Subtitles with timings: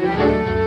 [0.00, 0.59] tiene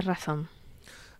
[0.00, 0.48] razón.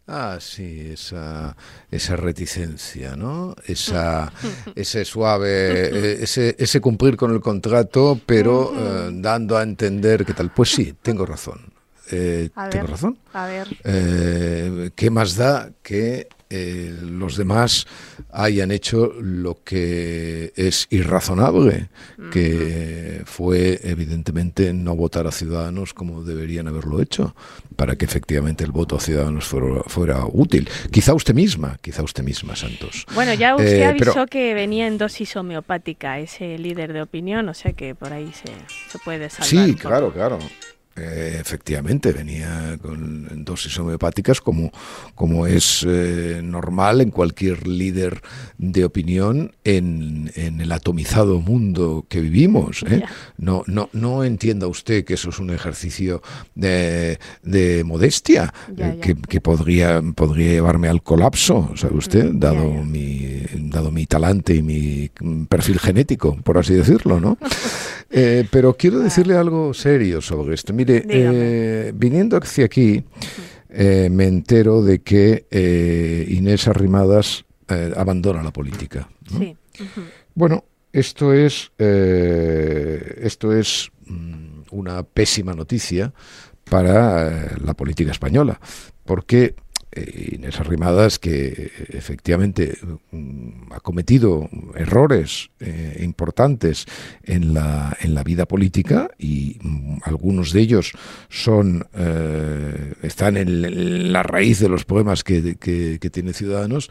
[0.09, 1.56] Ah, sí, esa,
[1.91, 3.56] esa reticencia, ¿no?
[3.66, 4.33] Esa,
[4.77, 10.33] ese suave, eh, ese, ese cumplir con el contrato, pero eh, dando a entender que
[10.33, 10.52] tal.
[10.52, 11.73] Pues sí, tengo razón.
[12.12, 13.19] Eh, ¿Tengo razón?
[13.33, 13.66] A ver.
[13.83, 17.86] Eh, ¿Qué más da que eh, los demás
[18.30, 21.88] hayan hecho lo que es irrazonable,
[22.30, 27.34] que fue evidentemente no votar a Ciudadanos como deberían haberlo hecho,
[27.74, 30.69] para que efectivamente el voto a Ciudadanos fuera, útil.
[30.91, 33.06] Quizá usted misma, quizá usted misma, Santos.
[33.14, 37.72] Bueno, ya usted avisó que venía en dosis homeopática ese líder de opinión, o sea
[37.72, 38.52] que por ahí se,
[38.91, 39.67] se puede salvar.
[39.67, 40.39] Sí, claro, claro.
[40.98, 44.72] Eh, efectivamente, venía con dosis homeopáticas como,
[45.14, 48.22] como es eh, normal en cualquier líder
[48.56, 52.83] de opinión en, en el atomizado mundo que vivimos.
[52.89, 53.02] ¿eh?
[53.36, 56.22] No, no, no entienda usted que eso es un ejercicio
[56.55, 58.55] de, de modestia
[59.02, 62.30] Que, que, podría, podría llevarme al colapso, ¿sabe usted?
[62.33, 65.11] Dado, mi, dado mi talante y mi
[65.48, 67.36] perfil genético, por así decirlo, ¿no?
[68.50, 70.72] pero quiero decirle algo serio sobre esto.
[70.87, 73.05] Mire, eh, viniendo hacia aquí,
[73.70, 77.45] eh, me entero de que eh, Inés Arrimadas
[77.97, 79.09] abandona la política.
[79.29, 79.57] Sí.
[80.37, 86.12] Bueno, esto es, esto es mm, una pésima noticia
[86.62, 88.61] para la política española,
[89.05, 89.57] porque
[90.33, 92.78] Inés Arrimadas, que efectivamente
[93.11, 96.86] mm, ha cometido errores eh, importantes
[97.23, 100.92] en la, en la vida política y mm, algunos de ellos
[101.29, 106.90] son eh, están en la raíz de los problemas que, que tiene Ciudadanos,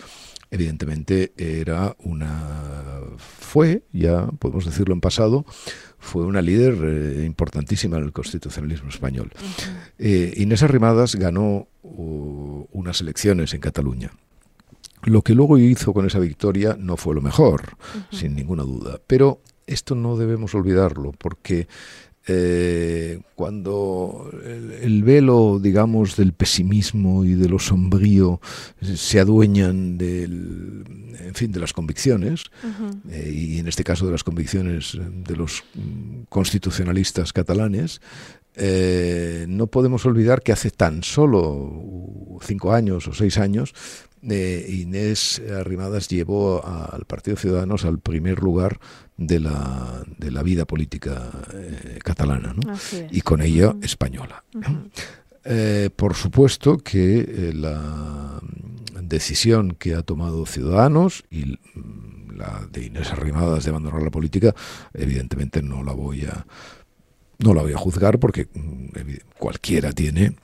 [0.51, 5.45] evidentemente era una fue, ya podemos decirlo en pasado,
[5.97, 9.31] fue una líder eh, importantísima en el constitucionalismo español.
[9.97, 14.11] Eh, Inés Arrimadas ganó uh, unas elecciones en Cataluña.
[15.03, 17.77] Lo que luego hizo con esa victoria no fue lo mejor,
[18.11, 18.99] sin ninguna duda.
[19.05, 21.67] Pero esto no debemos olvidarlo, porque
[22.27, 24.31] eh, cuando
[24.81, 28.41] el, velo, digamos, del pesimismo y de lo sombrío
[28.81, 30.83] se adueñan del,
[31.19, 32.45] en fin, de las convicciones,
[33.09, 35.63] eh, y en este caso de las convicciones de los
[36.29, 38.01] constitucionalistas catalanes,
[38.55, 43.73] eh, no podemos olvidar que hace tan solo cinco años o seis años
[44.33, 48.79] Inés Arrimadas llevó al Partido Ciudadanos al primer lugar
[49.17, 52.55] de la, de la vida política eh, catalana
[53.11, 54.43] y con ello española.
[55.43, 58.41] Eh, por supuesto que eh, la
[59.01, 61.59] decisión que ha tomado Ciudadanos y
[62.35, 64.55] la de Inés Arrimadas de abandonar la política,
[64.93, 66.45] evidentemente no la voy a
[67.39, 68.87] no la voy a juzgar porque mm,
[69.37, 70.35] cualquiera tiene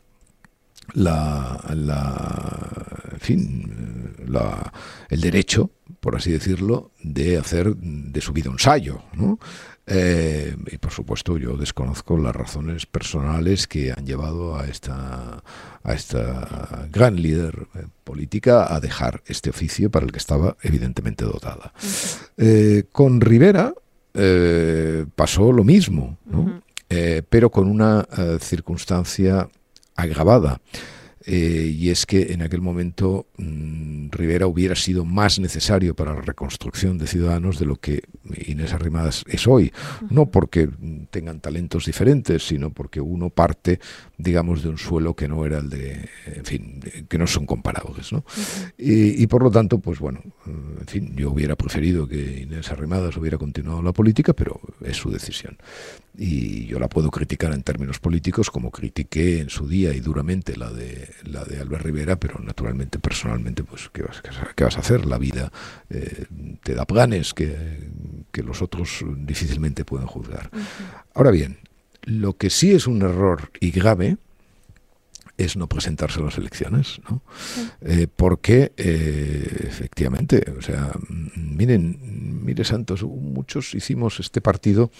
[0.93, 4.73] la, la, en fin, la,
[5.09, 9.01] el derecho, por así decirlo, de hacer de su vida un ensayo.
[9.13, 9.39] ¿no?
[9.87, 15.43] Eh, y por supuesto yo desconozco las razones personales que han llevado a esta,
[15.83, 21.25] a esta gran líder eh, política a dejar este oficio para el que estaba evidentemente
[21.25, 21.73] dotada.
[22.37, 23.73] Eh, con Rivera
[25.15, 26.61] pasó lo mismo, ¿no?
[27.29, 28.05] Pero con una
[28.39, 29.47] circunstancia
[29.95, 30.59] agravada.
[31.23, 36.21] Eh, y es que en aquel momento mm, Rivera hubiera sido más necesario para la
[36.21, 38.01] reconstrucción de Ciudadanos de lo que
[38.47, 39.71] Inés Arrimadas es hoy.
[40.09, 40.67] No porque
[41.11, 43.79] tengan talentos diferentes, sino porque uno parte,
[44.17, 48.11] digamos, de un suelo que no era el de, en fin, que no son comparables.
[48.11, 48.23] ¿no?
[48.77, 53.37] y, por lo tanto, pues bueno, en fin, yo hubiera preferido que Inés Arrimadas hubiera
[53.37, 55.57] continuado la política, pero es su decisión
[56.23, 60.55] y yo la puedo criticar en términos políticos como critiqué en su día y duramente
[60.55, 64.21] la de la de Albert Rivera, pero naturalmente personalmente pues qué vas,
[64.55, 65.51] qué vas a hacer, la vida
[65.89, 66.25] eh,
[66.61, 67.89] te da planes que,
[68.31, 70.51] que, los otros difícilmente pueden juzgar.
[71.15, 71.57] Ahora bien,
[72.03, 74.17] lo que sí es un error y grave
[75.37, 77.21] es no presentarse a las elecciones, ¿no?
[77.81, 80.91] Eh, porque eh, efectivamente, o sea,
[81.35, 84.91] miren, mire Santos, muchos hicimos este partido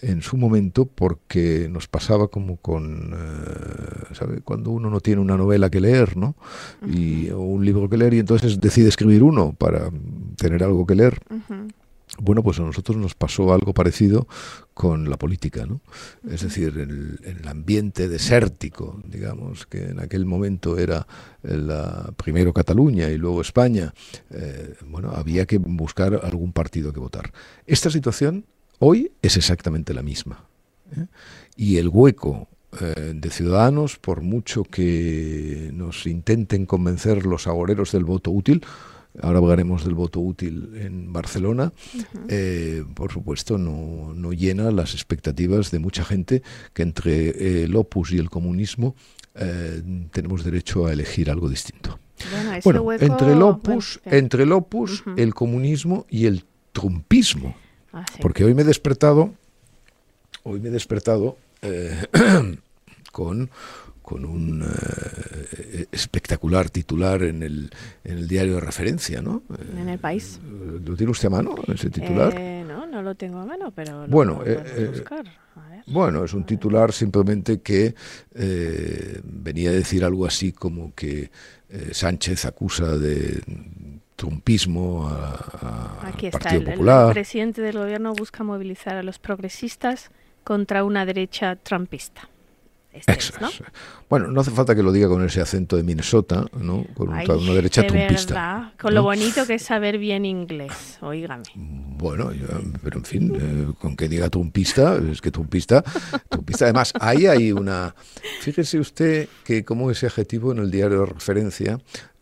[0.00, 4.40] en su momento porque nos pasaba como con, eh, ¿sabe?
[4.42, 6.36] Cuando uno no tiene una novela que leer, ¿no?
[6.86, 9.90] Y, o un libro que leer y entonces decide escribir uno para
[10.36, 11.20] tener algo que leer.
[12.20, 14.26] Bueno, pues a nosotros nos pasó algo parecido
[14.74, 15.80] con la política, ¿no?
[16.28, 21.06] Es decir, el, el ambiente desértico, digamos, que en aquel momento era
[21.42, 23.94] la, primero Cataluña y luego España,
[24.30, 27.32] eh, bueno, había que buscar algún partido que votar.
[27.66, 28.44] Esta situación
[28.78, 30.44] hoy es exactamente la misma.
[30.96, 31.06] ¿eh?
[31.56, 32.48] Y el hueco
[32.80, 38.64] eh, de ciudadanos, por mucho que nos intenten convencer los agoreros del voto útil,
[39.22, 41.72] ahora hablaremos del voto útil en Barcelona,
[42.28, 46.42] eh, por supuesto no, no, llena las expectativas de mucha gente
[46.72, 48.94] que entre eh, el opus y el comunismo
[49.34, 49.82] eh,
[50.12, 51.98] tenemos derecho a elegir algo distinto.
[52.64, 57.54] Bueno, entre el opus, entre el opus, el comunismo y el trumpismo,
[57.92, 59.32] ah, porque hoy me he despertado,
[60.42, 61.36] hoy me he despertado
[63.12, 63.50] con
[64.08, 67.70] con un eh, espectacular titular en el,
[68.04, 69.42] en el diario de referencia, ¿no?
[69.78, 70.40] En el país.
[70.82, 72.32] ¿Lo tiene usted a mano, ese titular?
[72.34, 75.26] Eh, no, no lo tengo a mano, pero lo bueno, eh, buscar.
[75.88, 77.94] Bueno, es un titular simplemente que
[79.24, 81.30] venía a decir algo así como que
[81.92, 83.42] Sánchez acusa de
[84.16, 87.08] trumpismo a, Aquí está, Partido el, Popular.
[87.08, 90.10] el presidente del gobierno busca movilizar a los progresistas
[90.44, 92.30] contra una derecha trumpista.
[93.40, 93.48] ¿No?
[94.08, 96.86] Bueno, no hace falta que lo diga con ese acento de Minnesota, ¿no?
[96.94, 98.34] Con una derecha de trumpista.
[98.34, 101.44] Verdad, con lo bonito que es saber bien inglés, oígame.
[101.54, 102.30] Bueno,
[102.82, 105.82] pero en fin, eh, con que diga trumpista, es que trumpista,
[106.28, 106.64] trumpista.
[106.64, 107.94] Además, ahí hay una...
[108.40, 111.78] Fíjese usted que como ese adjetivo en el diario de referencia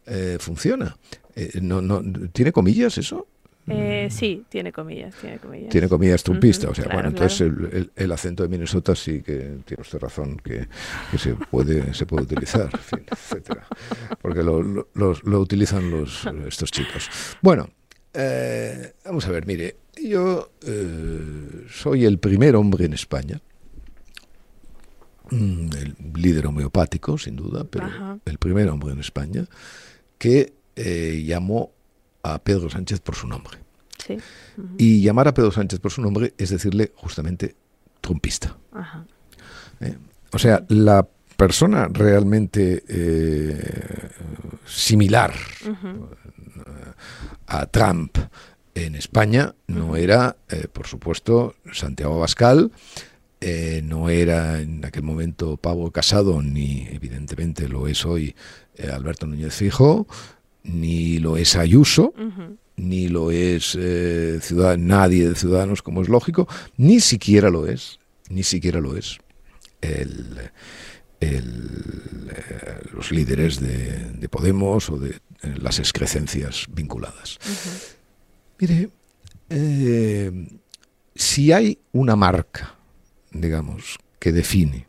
[0.07, 0.97] eh, funciona.
[1.35, 2.03] Eh, no, no,
[2.33, 3.27] ¿Tiene comillas eso?
[3.69, 5.71] Eh, sí, tiene comillas, tiene comillas.
[5.71, 9.81] Tiene comillas trumpista, o sea, bueno, entonces el, el, acento de Minnesota sí que tiene
[9.81, 10.69] usted razón que,
[11.11, 13.67] que se puede se puede utilizar, en fin, etcétera,
[14.23, 17.11] porque lo, lo, lo, utilizan los estos chicos.
[17.43, 17.69] Bueno,
[18.15, 23.41] eh, vamos a ver, mire, yo eh, soy el primer hombre en España,
[25.31, 28.19] mm, el líder homeopático, sin duda, pero Ajá.
[28.25, 29.45] el primer hombre en España
[30.19, 31.73] que eh, llamó
[32.35, 33.59] a Pedro Sánchez por su nombre.
[33.99, 34.15] Sí.
[34.15, 34.75] Uh -huh.
[34.79, 37.57] Y llamar a Pedro Sánchez por su nombre es decirle justamente
[38.01, 38.57] trumpista.
[38.73, 39.05] Ajá.
[39.81, 39.97] ¿Eh?
[40.33, 41.07] O sea, la
[41.37, 44.11] persona realmente eh,
[44.65, 45.35] similar
[45.65, 46.09] uh -huh.
[47.47, 48.19] a Trump
[48.75, 52.71] en España no era, eh, por supuesto, Santiago Bascal,
[53.41, 58.35] eh, no era en aquel momento Pablo Casado, ni evidentemente lo es hoy
[58.77, 60.07] eh, Alberto Núñez Fijo,
[60.67, 62.57] ni lo es Ayuso, uh -huh.
[62.77, 67.99] ni lo es eh, ciudad, nadie de Ciudadanos, como es lógico, ni siquiera lo es,
[68.29, 69.19] ni siquiera lo es
[69.81, 70.51] el,
[71.21, 77.39] el, eh, los líderes de, de, Podemos o de eh, las excrecencias vinculadas.
[77.45, 77.97] Uh -huh.
[78.59, 78.91] Mire,
[81.15, 82.75] si hay una marca,
[83.31, 84.87] digamos, que define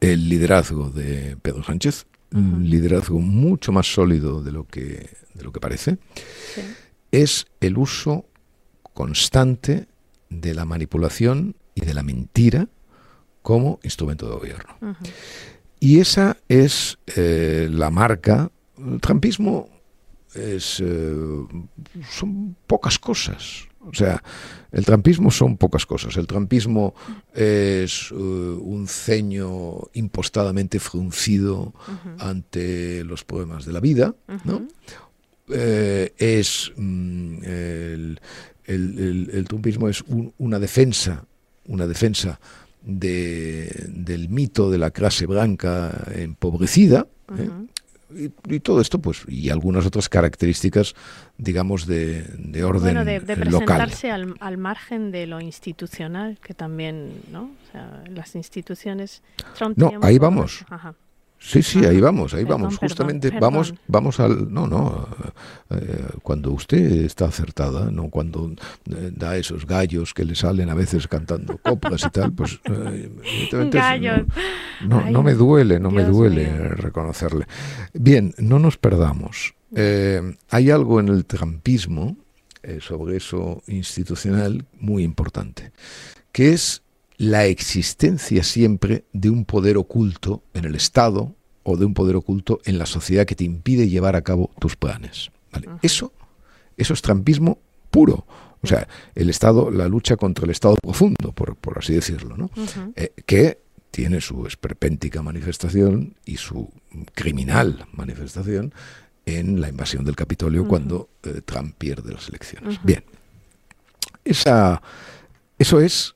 [0.00, 5.52] el liderazgo de Pedro Sánchez, un liderazgo mucho más sólido de lo que, de lo
[5.52, 5.98] que parece,
[6.54, 6.62] sí.
[7.12, 8.26] es el uso
[8.92, 9.86] constante
[10.30, 12.68] de la manipulación y de la mentira
[13.42, 14.76] como instrumento de gobierno.
[14.80, 14.96] Uh -huh.
[15.80, 18.50] Y esa es eh, la marca.
[18.78, 19.68] El trampismo
[20.34, 21.14] es, eh,
[22.10, 23.68] son pocas cosas.
[23.80, 24.22] O sea,
[24.74, 26.16] el trampismo son pocas cosas.
[26.16, 26.94] El trampismo
[27.32, 32.16] es uh, un ceño impostadamente fruncido uh -huh.
[32.18, 34.40] ante los problemas de la vida, uh -huh.
[34.44, 34.68] ¿no?
[35.48, 38.20] Eh, es mm, el,
[38.64, 41.24] el, el, el, trumpismo es un, una defensa,
[41.66, 42.40] una defensa
[42.82, 47.06] de, del mito de la clase blanca empobrecida.
[47.38, 47.48] ¿eh?
[48.16, 50.94] Y, y, todo esto, pues, y algunas otras características,
[51.38, 53.50] digamos, de, de orden bueno, de, de local.
[53.50, 57.44] presentarse al, al, margen de lo institucional, que también, ¿no?
[57.44, 59.22] O sea, las instituciones.
[59.56, 60.64] Trump no, ahí vamos.
[60.68, 60.94] Ajá.
[61.46, 62.78] Sí, sí, ahí vamos, ahí perdón, vamos.
[62.78, 64.52] Justamente perdón, vamos, vamos al.
[64.52, 65.06] No, no.
[65.68, 68.50] Eh, cuando usted está acertada, no cuando
[68.90, 72.58] eh, da esos gallos que le salen a veces cantando coplas y tal, pues.
[72.64, 73.10] Eh,
[73.70, 74.22] gallos.
[74.80, 76.68] No, no, no, me duele, no Dios me duele mío.
[76.76, 77.46] reconocerle.
[77.92, 79.54] Bien, no nos perdamos.
[80.50, 82.16] Hay algo en el trampismo
[82.80, 85.72] sobre eso institucional muy importante,
[86.32, 86.83] que es
[87.16, 92.60] la existencia siempre de un poder oculto en el Estado, o de un poder oculto
[92.64, 95.30] en la sociedad que te impide llevar a cabo tus planes.
[95.50, 95.66] ¿vale?
[95.82, 96.12] Eso,
[96.76, 97.58] eso es trampismo
[97.90, 98.26] puro.
[98.62, 102.50] O sea, el Estado, la lucha contra el Estado profundo, por, por así decirlo, ¿no?
[102.96, 103.58] Eh, que
[103.90, 106.70] tiene su esperpéntica manifestación y su
[107.14, 108.72] criminal manifestación
[109.26, 112.78] en la invasión del Capitolio cuando eh, Trump pierde las elecciones.
[112.82, 113.04] Bien,
[114.24, 114.82] esa,
[115.58, 116.14] eso es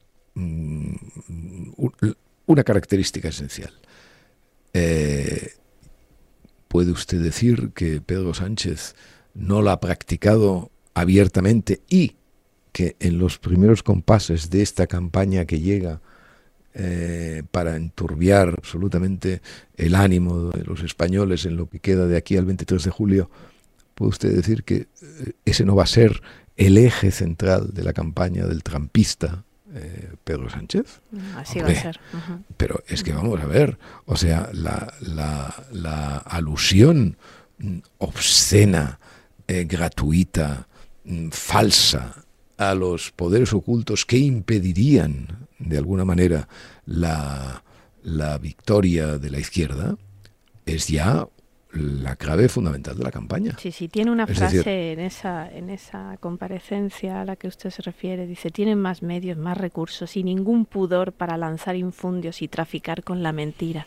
[2.46, 3.72] una característica esencial.
[4.72, 5.52] Eh,
[6.68, 8.94] ¿Puede usted decir que Pedro Sánchez
[9.34, 12.16] no la ha practicado abiertamente y
[12.72, 16.00] que en los primeros compases de esta campaña que llega
[16.74, 19.40] eh, para enturbiar absolutamente
[19.76, 23.30] el ánimo de los españoles en lo que queda de aquí al 23 de julio,
[23.94, 26.22] puede usted decir que eh, ese no va a ser
[26.56, 29.44] el eje central de la campaña del trampista
[29.80, 31.00] eh, Pedro Sánchez.
[31.36, 32.00] Así va a ser.
[32.56, 37.16] Pero es que vamos a ver, o sea, la, la, alusión
[37.98, 39.00] obscena,
[39.46, 40.68] gratuita,
[41.30, 42.24] falsa
[42.58, 46.48] a los poderes ocultos que impedirían de alguna manera
[46.84, 47.62] la,
[48.40, 49.96] victoria de la izquierda,
[50.66, 51.26] es ya
[51.72, 53.56] la clave fundamental de la campaña.
[53.60, 57.82] Sí, sí, tiene una frase en, esa, en esa comparecencia a la que usted se
[57.82, 63.04] refiere, dice, tienen más medios, más recursos y ningún pudor para lanzar infundios y traficar
[63.04, 63.84] con la mentira.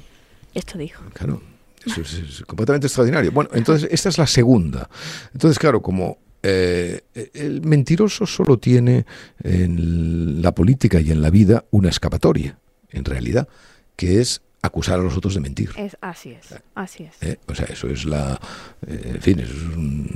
[0.54, 1.04] Esto dijo.
[1.14, 1.42] Claro,
[1.86, 3.32] eso es completamente extraordinario.
[3.32, 4.90] Bueno, entonces esta es la segunda.
[5.34, 7.02] Entonces, claro, como eh,
[7.34, 9.06] el mentiroso solo tiene
[9.44, 12.60] en la política y en la vida una escapatoria,
[12.90, 13.48] en realidad,
[13.96, 15.72] que es acusar a los otros de mentir.
[15.76, 17.16] Es, así es, así es.
[17.22, 18.40] Eh, o sea, eso es la...
[18.86, 20.10] Eh, en fin, es un,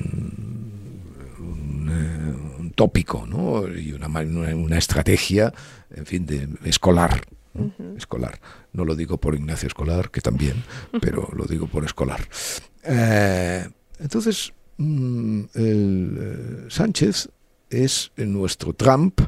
[2.76, 3.68] tópico, ¿no?
[3.70, 5.54] Y una, una, estrategia,
[5.92, 7.22] en fin, de escolar.
[7.96, 8.42] Escolar.
[8.74, 10.62] No lo digo por Ignacio Escolar, que también,
[11.00, 12.20] pero lo digo por escolar.
[12.84, 17.30] entonces, Mm, el, eh, Sánchez
[17.70, 19.22] es nuestro Trump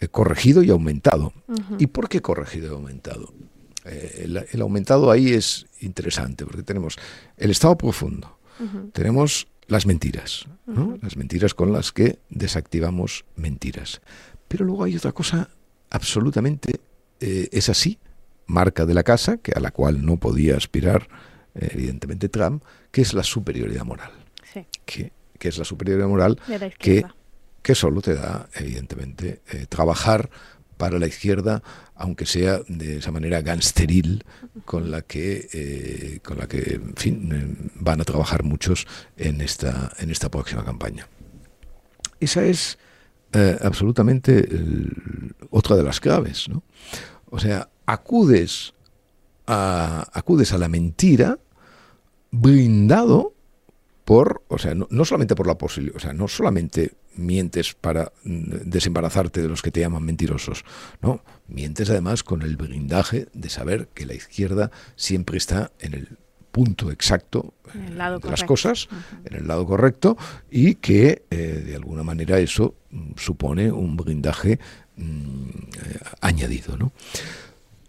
[0.00, 1.32] eh, corregido y aumentado.
[1.78, 3.32] ¿Y por qué corregido y aumentado?
[3.88, 6.96] Eh, el, aumentado ahí es interesante porque tenemos
[7.36, 8.38] el estado profundo,
[8.92, 10.46] tenemos las mentiras,
[11.00, 14.00] las mentiras con las que desactivamos mentiras.
[14.48, 15.50] Pero luego hay otra cosa
[15.90, 16.80] absolutamente,
[17.20, 17.98] es así,
[18.46, 21.08] marca de la casa, que a la cual no podía aspirar
[21.54, 24.10] evidentemente Trump, que es la superioridad moral.
[24.84, 26.40] Que, es la superioridad moral,
[26.78, 27.04] que,
[27.62, 30.30] que solo te da, evidentemente, eh, trabajar
[30.78, 31.62] para la izquierda,
[31.94, 34.24] aunque sea de esa manera gangsteril
[34.64, 39.42] con la que, eh, con la que, en fin, eh, van a trabajar muchos en
[39.42, 41.06] esta, en esta próxima campaña.
[42.20, 42.78] Esa es
[43.60, 44.48] absolutamente
[45.50, 46.62] otra de las claves, ¿no?
[47.30, 48.72] O sea, acudes
[49.46, 51.38] a, acudes a la mentira
[52.30, 53.34] blindado
[54.08, 58.70] por, o sea, no, solamente por la posibilidad, o sea, no solamente mientes para mm,
[58.70, 60.64] desembarazarte de los que te llaman mentirosos,
[61.02, 66.16] no, mientes además con el blindaje de saber que la izquierda siempre está en el
[66.52, 68.88] punto exacto de las cosas,
[69.26, 70.16] en el lado correcto,
[70.50, 71.36] y que eh,
[71.66, 74.58] de alguna manera eso mm, supone un blindaje
[74.96, 76.92] mm, eh, añadido, ¿no?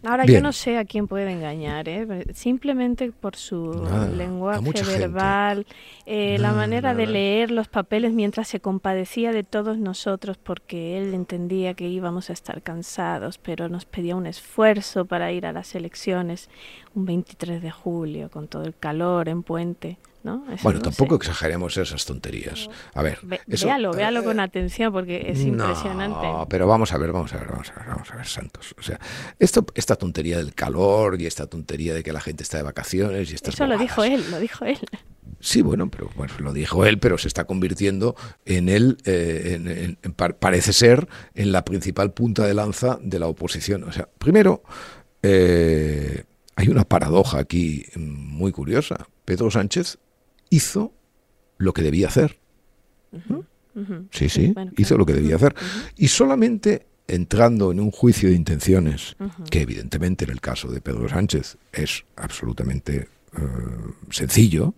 [0.03, 2.25] Ahora yo no sé a quién puede engañar, ¿eh?
[2.34, 5.65] simplemente por su lenguaje verbal,
[6.06, 11.13] eh, la manera de leer los papeles mientras se compadecía de todos nosotros porque él
[11.13, 15.75] entendía que íbamos a estar cansados, pero nos pedía un esfuerzo para ir a las
[15.75, 16.50] elecciones
[16.96, 22.70] un 23 de julio con todo el calor en puente bueno, tampoco exageremos esas tonterías.
[22.94, 26.28] A ver, véalo, véalo con atención porque es impresionante.
[26.28, 28.76] No, pero vamos a ver, vamos a ver, vamos a ver, vamos a ver, Santos.
[28.78, 29.00] O sea,
[29.40, 33.32] esto, esta tontería del calor y esta tontería de que la gente está de vacaciones
[33.32, 34.80] y estas Eso lo dijo él, lo dijo él.
[35.40, 39.96] Sí, bueno, pero bueno, lo dijo él, pero se está convirtiendo en él, eh,
[40.40, 43.84] parece ser, en la principal punta de lanza de la oposición.
[43.84, 44.64] O sea, primero,
[45.24, 46.24] eh,
[46.56, 49.08] hay una paradoja aquí muy curiosa.
[49.24, 49.98] Pedro Sánchez
[50.50, 50.94] hizo
[51.58, 52.38] lo que debía hacer.
[54.12, 55.56] Sí, sí, hizo lo que debía hacer.
[55.96, 59.15] Y solamente entrando en un juicio de intenciones,
[59.50, 63.41] que evidentemente en el caso de Pedro Sánchez es absolutamente eh,
[64.10, 64.74] sencillo,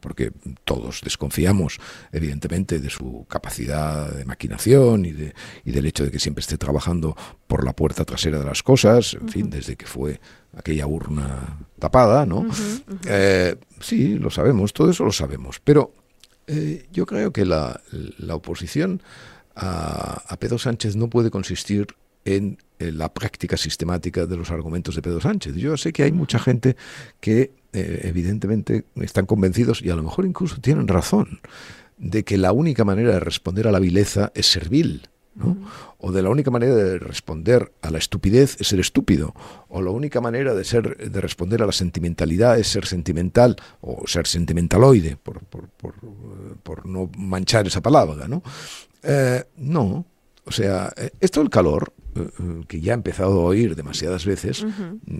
[0.00, 0.32] porque
[0.64, 1.78] todos desconfiamos,
[2.12, 5.34] evidentemente, de su capacidad de maquinación y, de,
[5.64, 9.14] y del hecho de que siempre esté trabajando por la puerta trasera de las cosas,
[9.14, 10.20] en fin, desde que fue
[10.56, 12.46] aquella urna tapada, ¿no?
[13.06, 15.92] Eh, sí, lo sabemos, todo eso lo sabemos, pero
[16.46, 17.80] eh, yo creo que la,
[18.30, 19.02] oposición
[19.54, 21.86] a, Pedro Sánchez no puede consistir
[22.24, 25.54] en la práctica sistemática de los argumentos de Pedro Sánchez.
[25.54, 26.76] Yo sé que hay mucha gente
[27.20, 31.40] que eh, evidentemente están convencidos y a lo mejor incluso tienen razón
[31.98, 35.08] de que la única manera de responder a la vileza es servil.
[35.98, 39.34] O de la única manera de responder a la estupidez es ser estúpido.
[39.68, 44.06] O la única manera de, ser, de responder a la sentimentalidad es ser sentimental o
[44.06, 48.28] ser sentimentaloide, por, por no manchar esa palabra.
[48.28, 48.42] ¿no?
[49.02, 50.04] Eh, no,
[50.46, 52.28] o sea, eh, esto del calor eh,
[52.68, 54.64] que ya he empezado a oír demasiadas veces,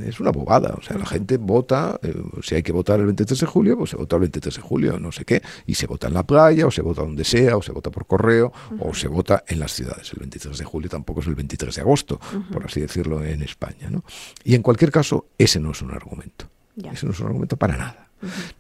[0.04, 0.74] es una bobada.
[0.78, 3.90] O sea, la gente vota, eh, si hay que votar el 23 de julio, pues
[3.90, 6.66] se vota el 23 de julio, no sé qué, y se vota en la playa,
[6.66, 9.72] o se vota donde sea, o se vota por correo, o se vota en las
[9.72, 10.12] ciudades.
[10.12, 12.20] El 23 de julio tampoco es el 23 de agosto,
[12.52, 13.90] por así decirlo, en España.
[13.90, 14.04] ¿no?
[14.44, 16.48] Y en cualquier caso, ese no es un argumento.
[16.76, 18.10] Ese no es un argumento para nada.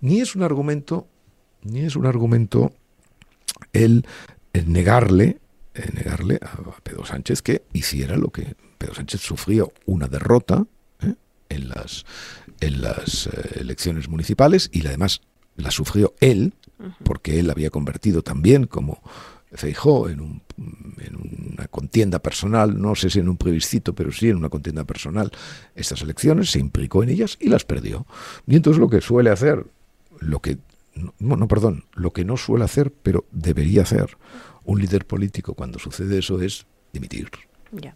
[0.00, 1.06] Ni es un argumento,
[1.62, 2.72] ni es un argumento
[3.72, 4.04] el
[4.52, 5.38] negarle
[5.94, 10.66] negarle a, Pedro Sánchez que hiciera lo que Pedro Sánchez sufrió una derrota
[11.00, 11.14] ¿eh?
[11.48, 12.04] en las,
[12.60, 15.20] en las eh, elecciones municipales y además
[15.56, 16.54] la sufrió él,
[17.02, 19.02] porque él había convertido también como
[19.52, 20.42] Feijó en, un,
[20.98, 24.84] en una contienda personal, no sé si en un plebiscito, pero sí en una contienda
[24.84, 25.30] personal,
[25.74, 28.06] estas elecciones, se implicó en ellas y las perdió.
[28.46, 29.64] Y entonces lo que suele hacer,
[30.18, 30.58] lo que,
[31.18, 34.18] no, no perdón, lo que no suele hacer, pero debería hacer
[34.66, 37.30] un líder político cuando sucede eso es dimitir.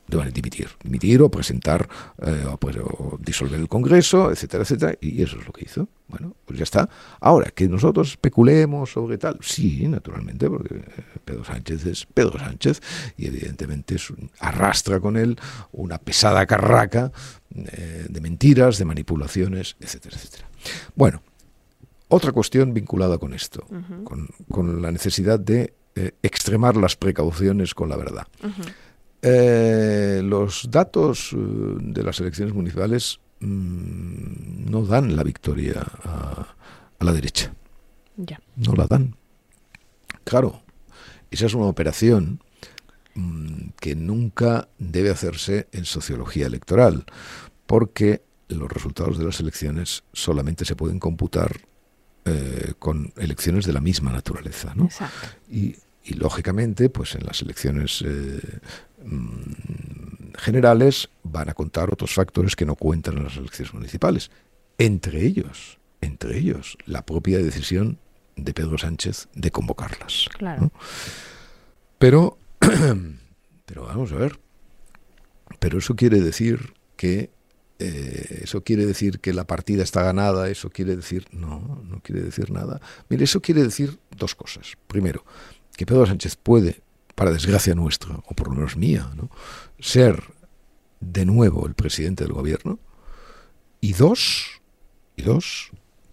[0.09, 5.23] Deben dimitir, dimitir o presentar eh, o, pues, o disolver el Congreso, etcétera, etcétera, y
[5.23, 5.89] eso es lo que hizo.
[6.09, 6.89] Bueno, pues ya está.
[7.21, 10.85] Ahora, que nosotros especulemos sobre tal, sí, naturalmente, porque eh,
[11.25, 12.81] Pedro Sánchez es Pedro Sánchez
[13.17, 15.39] y evidentemente es arrastra con él
[15.73, 17.13] una pesada carraca
[17.55, 20.51] eh, de mentiras, de manipulaciones, etcétera, etcétera.
[20.97, 21.23] Bueno,
[22.09, 23.65] otra cuestión vinculada con esto,
[24.05, 28.27] con, con la necesidad de eh, extremar las precauciones con la verdad.
[29.21, 36.55] Eh, los datos eh, de las elecciones municipales mm, no dan la victoria a,
[37.01, 37.53] la derecha.
[38.57, 39.15] No la dan.
[40.25, 40.63] Claro,
[41.31, 42.41] esa es una operación
[43.15, 47.05] mm, que nunca debe hacerse en sociología electoral,
[47.67, 51.61] porque los resultados de las elecciones solamente se pueden computar
[52.27, 54.75] eh, con elecciones de la misma naturaleza.
[54.75, 54.89] ¿no?
[55.51, 58.41] Y, y, lógicamente, pues en las elecciones eh,
[59.05, 64.31] mm, generales van a contar otros factores que no cuentan en las elecciones municipales.
[64.79, 67.99] Entre ellos, entre ellos, la propia decisión
[68.37, 70.29] de Pedro Sánchez de convocarlas.
[70.37, 70.73] Claro.
[71.99, 72.39] Pero,
[73.67, 74.39] pero vamos a ver.
[75.59, 77.31] Pero eso quiere decir que
[77.79, 82.23] eh, eso quiere decir que la partida está ganada, eso quiere decir, no, no quiere
[82.23, 82.81] decir nada.
[83.09, 84.77] Mire, eso quiere decir dos cosas.
[84.87, 85.25] Primero,
[85.81, 86.83] que Pedro Sánchez puede,
[87.15, 89.31] para desgracia nuestra, o por lo menos mía, ¿no?
[89.79, 90.23] ser
[91.01, 92.79] de nuevo el presidente del gobierno.
[93.81, 94.61] Y dos,
[95.17, 95.71] y dos,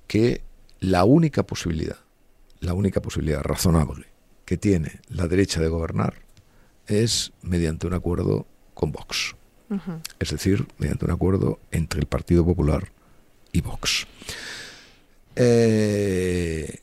[0.08, 0.42] que
[0.80, 1.98] la única posibilidad,
[2.62, 4.06] la única posibilidad razonable
[4.46, 6.14] que tiene la derecha de gobernar
[6.86, 9.36] es mediante un acuerdo con Vox
[10.18, 12.90] es decir, mediante un acuerdo entre el Partido Popular
[13.52, 14.08] y Vox.
[15.36, 16.80] Eh,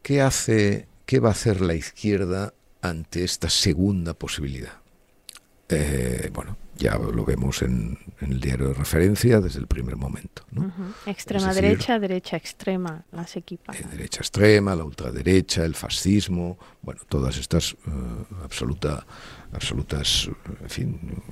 [0.00, 4.80] ¿Qué hace, qué va a hacer la izquierda ante esta segunda posibilidad?
[5.68, 10.42] Eh, bueno, ya lo vemos en, el diario de referencia desde el primer momento.
[11.04, 13.78] Extrema derecha, derecha extrema, las equipas.
[13.78, 17.76] Eh, derecha extrema, la ultraderecha, el fascismo, bueno, todas estas
[18.42, 19.04] absoluta,
[19.52, 20.30] absolutas,
[20.62, 21.22] en fin,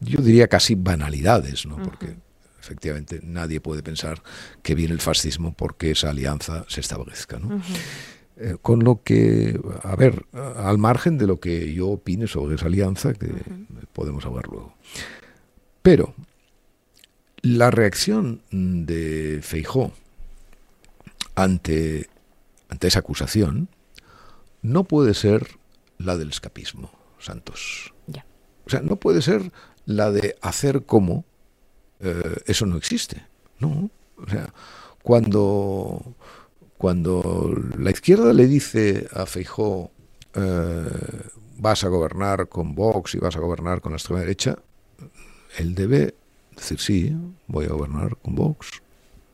[0.00, 1.78] yo diría casi banalidades, ¿no?
[1.82, 2.16] Porque
[2.60, 4.22] efectivamente nadie puede pensar
[4.62, 7.60] que viene el fascismo porque esa alianza se establezca, ¿no?
[8.36, 12.66] Eh, con lo que, a ver, al margen de lo que yo opine sobre esa
[12.66, 13.28] alianza, que
[13.92, 14.74] podemos hablar luego.
[15.82, 16.14] Pero
[17.42, 19.92] la reacción de Feijó
[21.34, 22.08] ante,
[22.68, 23.68] ante esa acusación
[24.62, 25.58] no puede ser
[25.98, 27.92] la del escapismo, Santos.
[28.66, 29.52] O sea, no puede ser
[29.84, 31.24] la de hacer como
[32.00, 33.24] eh, eso no existe.
[33.58, 33.90] No.
[34.16, 34.52] O sea,
[35.02, 36.14] cuando,
[36.78, 39.90] cuando la izquierda le dice a Feijó
[40.34, 40.88] eh,
[41.58, 44.56] vas a gobernar con Vox y vas a gobernar con la extrema derecha,
[45.58, 46.14] él debe
[46.54, 48.82] decir sí, voy a gobernar con Vox.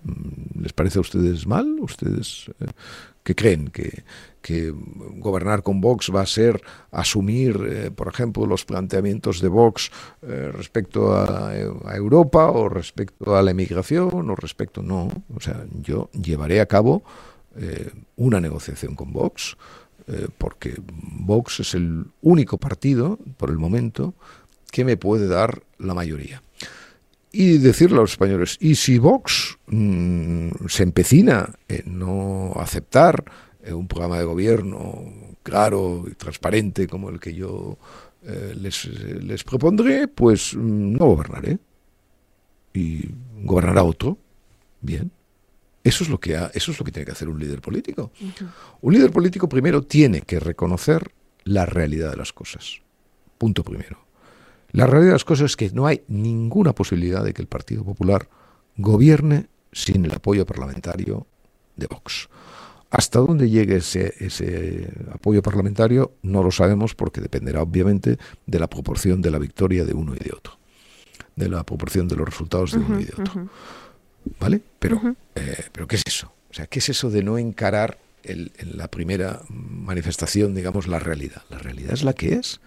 [0.05, 1.79] Mm, ¿Les parece a ustedes mal?
[1.81, 2.51] ¿Ustedes
[3.27, 3.71] qué creen?
[3.71, 4.05] ¿Que,
[4.41, 4.73] que
[5.17, 6.63] gobernar con Vox va a ser
[6.93, 9.91] asumir, eh, por ejemplo, los planteamientos de Vox
[10.23, 11.53] eh, respecto a,
[11.97, 14.83] Europa o respecto a la emigración o respecto...
[14.83, 17.03] No, o sea, yo llevaré a cabo
[17.57, 19.57] eh, una negociación con Vox
[20.39, 24.15] porque Vox es el único partido, por el momento,
[24.71, 26.41] ¿qué me puede dar la mayoría?
[27.39, 33.23] Y decirle a los españoles, ¿y si Vox mm, se empecina en no aceptar
[33.63, 35.05] eh, un programa de gobierno
[35.43, 37.77] claro y transparente como el que yo
[38.23, 41.59] eh, les, les, propondré, pues mm, no gobernaré.
[42.73, 43.05] Y
[43.43, 44.17] gobernará otro.
[44.81, 45.11] Bien.
[45.85, 48.13] Eso es lo que, eso es lo que tiene que hacer un líder político.
[48.81, 51.13] Un líder político primero tiene que reconocer
[51.45, 52.81] la realidad de las cosas.
[53.37, 54.06] Punto primero.
[54.77, 57.83] La realidad de las cosas es que no hay ninguna posibilidad de que el Partido
[57.83, 58.29] Popular
[58.77, 61.27] gobierne sin el apoyo parlamentario
[61.77, 62.29] de Vox.
[62.91, 68.69] Hasta dónde llegue ese, ese, apoyo parlamentario no lo sabemos porque dependerá obviamente de la
[68.69, 70.59] proporción de la victoria de uno y de otro,
[71.37, 73.49] de la proporción de los resultados de uno y de otro.
[74.39, 74.61] ¿Vale?
[74.79, 76.31] Pero, eh, pero ¿qué es eso?
[76.51, 81.45] O sea, ¿qué es eso de no encarar en la primera manifestación, digamos, la realidad?
[81.49, 82.61] La realidad es la que es.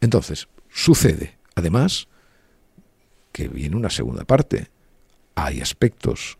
[0.00, 2.06] Entonces, sucede, además,
[3.32, 4.68] que viene una segunda parte.
[5.34, 6.38] Hay aspectos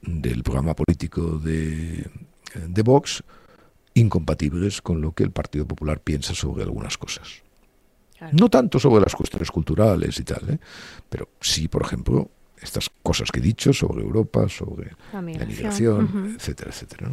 [0.00, 2.08] del programa político de,
[2.54, 3.22] de Vox
[3.94, 7.42] incompatibles con lo que el Partido Popular piensa sobre algunas cosas.
[8.32, 10.58] No tanto sobre las cuestiones culturales y tal, ¿eh?
[11.08, 16.70] pero sí, por ejemplo, estas cosas que he dicho sobre Europa, sobre la migración, etcétera,
[16.70, 17.10] etcétera.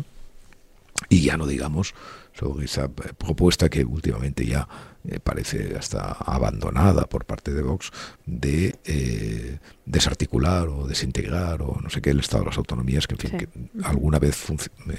[1.09, 1.93] Y ya no digamos
[2.37, 4.67] sobre esa eh, propuesta que últimamente ya
[5.03, 7.91] eh, parece hasta abandonada por parte de Vox
[8.25, 13.15] de eh, desarticular o desintegrar o no sé qué el Estado de las autonomías, que
[13.15, 13.47] en fin, que
[13.83, 14.45] alguna vez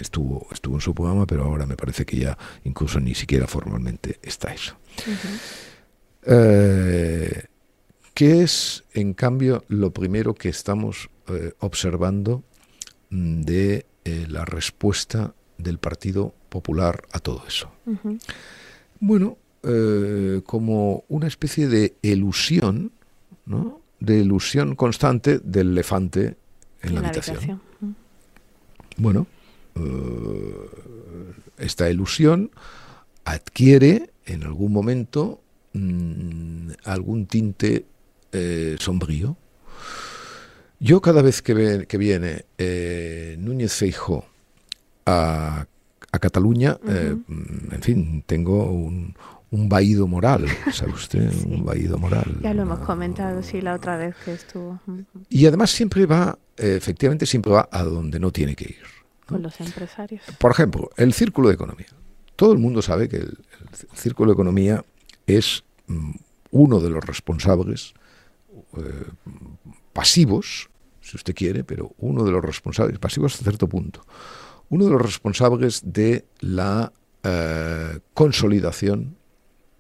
[0.01, 4.19] estuvo, estuvo en su programa, pero ahora me parece que ya incluso ni siquiera formalmente
[4.23, 4.77] está eso.
[8.15, 11.09] ¿Qué es, en cambio, lo primero que estamos
[11.61, 12.43] observando
[13.11, 13.87] mm, de
[14.29, 17.71] la respuesta del Partido Popular a todo eso.
[19.01, 22.93] Bueno, eh, como una especie de ilusión,
[23.45, 23.81] ¿no?
[24.01, 26.37] de ilusión constante del elefante
[26.81, 27.61] en, la, habitación.
[28.97, 29.27] Bueno,
[29.75, 30.71] eh,
[31.59, 32.53] esta ilusión
[33.25, 35.41] adquiere en algún momento
[35.73, 37.85] mm, algún tinte
[38.31, 39.37] eh, sombrío.
[40.79, 42.45] Yo cada vez que, que viene
[43.39, 44.25] Núñez Feijó
[45.09, 45.67] a,
[46.21, 47.17] Cataluña, eh,
[47.71, 49.15] en fin, tengo un,
[49.51, 51.33] un vaído moral, ¿sabe usted?
[51.47, 52.39] Un vaído moral.
[52.43, 54.81] Ya lo hemos comentado, sí, la otra vez que estuvo.
[55.29, 58.83] Y además siempre va, efectivamente, siempre va a donde no tiene que ir.
[59.27, 60.23] Con los empresarios.
[60.39, 61.87] Por ejemplo, el círculo de economía.
[62.37, 63.39] Todo el mundo sabe que el,
[63.95, 64.85] círculo de economía
[65.27, 66.13] es mm,
[66.51, 67.95] uno de los responsables
[68.77, 69.05] eh,
[69.93, 70.69] pasivos,
[71.01, 74.03] si usted quiere, pero uno de los responsables pasivos hasta cierto punto
[74.71, 79.17] uno de los responsables de la eh, consolidación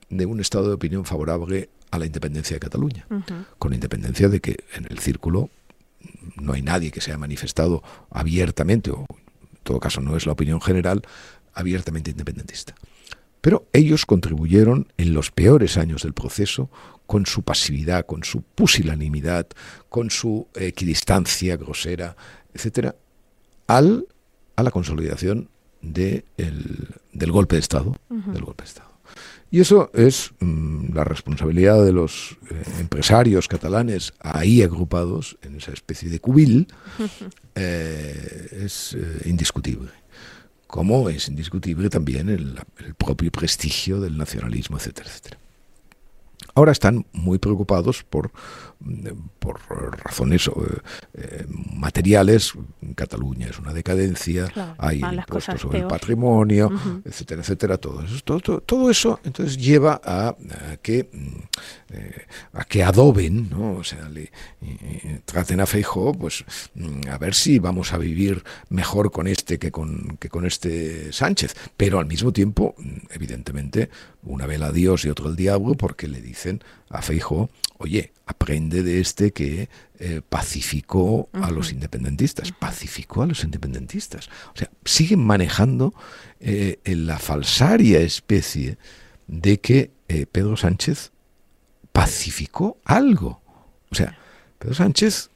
[0.08, 3.06] de un estado de opinión favorable a la independencia de Cataluña,
[3.58, 5.50] con independencia de que en el círculo
[6.36, 10.32] no hay nadie que se haya manifestado abiertamente, o en todo caso no es la
[10.32, 11.02] opinión general,
[11.54, 12.74] abiertamente independentista.
[13.40, 16.70] Pero ellos contribuyeron en los peores años del proceso
[17.06, 19.46] con su pasividad, con su pusilanimidad,
[19.88, 22.16] con su equidistancia grosera,
[22.52, 22.96] etcétera,
[23.66, 24.06] al
[24.58, 25.48] a la consolidación
[25.82, 26.24] de
[27.12, 28.88] del golpe de Estado, del golpe de Estado.
[29.52, 35.72] Y eso es mm, la responsabilidad de los eh, empresarios catalanes ahí agrupados en esa
[35.72, 36.66] especie de cubil,
[37.54, 39.90] eh, es eh, indiscutible.
[40.66, 45.38] Como es indiscutible también el, el, propio prestigio del nacionalismo, etcétera, etcétera.
[46.58, 48.32] Ahora están muy preocupados por,
[49.38, 49.60] por
[50.04, 50.50] razones
[51.14, 52.52] eh, materiales.
[52.96, 56.68] Cataluña es una decadencia, hay impuestos sobre el patrimonio,
[57.04, 57.76] etcétera, etcétera.
[57.78, 60.34] Todo eso, todo, todo, eso entonces lleva a,
[60.82, 61.08] que
[61.90, 63.74] eh, a que adoben, ¿no?
[63.74, 64.32] o sea, le,
[65.26, 66.44] traten a Feijóo, pues
[66.74, 71.12] mm, a ver si vamos a vivir mejor con este que con, que con este
[71.12, 71.54] Sánchez.
[71.76, 73.90] Pero al mismo tiempo, mm, evidentemente,
[74.22, 78.82] una vela a Dios y otro al diablo, porque le dicen a Feijóo, oye, aprende
[78.82, 84.28] de este que eh, pacificó a los independentistas, pacificó a los independentistas.
[84.54, 85.94] O sea, siguen manejando
[86.40, 88.78] eh, en la falsaria especie
[89.26, 91.12] de que eh, Pedro Sánchez
[91.92, 93.40] pacificó algo.
[93.90, 94.18] O sea,
[94.58, 95.30] Pedro Sánchez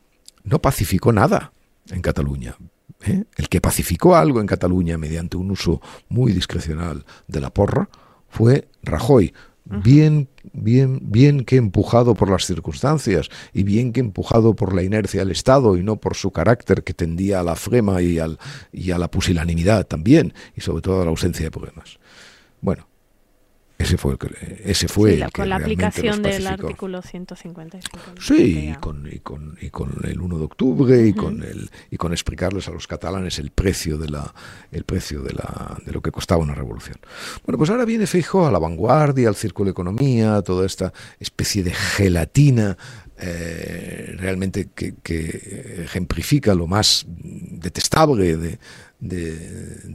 [0.45, 1.53] no pacificó nada
[1.91, 2.57] en Cataluña.
[3.05, 7.89] El que pacificó algo en Cataluña mediante un uso muy discrecional de la porra
[8.33, 9.33] fue Rajoy
[9.65, 15.21] bien, bien, bien que empujado por las circunstancias y bien que empujado por la inercia
[15.21, 18.39] del Estado y no por su carácter que tendía a la frema y, al,
[18.73, 21.99] y a la pusilanimidad también, y sobre todo a la ausencia de problemas.
[22.61, 22.87] Bueno,
[23.83, 27.99] Ese fue el que, ese fue el con la aplicación del artículo 155.
[28.21, 31.97] Sí, y con, y, con, y con el 1 de octubre y con el y
[31.97, 34.33] con explicarles a los catalanes el precio de la
[34.71, 36.99] el precio de la de lo que costaba una revolución.
[37.45, 41.63] Bueno, pues ahora viene Feijóo a la vanguardia, al círculo de economía, toda esta especie
[41.63, 42.77] de gelatina
[43.25, 44.95] eh, realmente que,
[45.85, 48.59] ejemplifica lo más detestable de,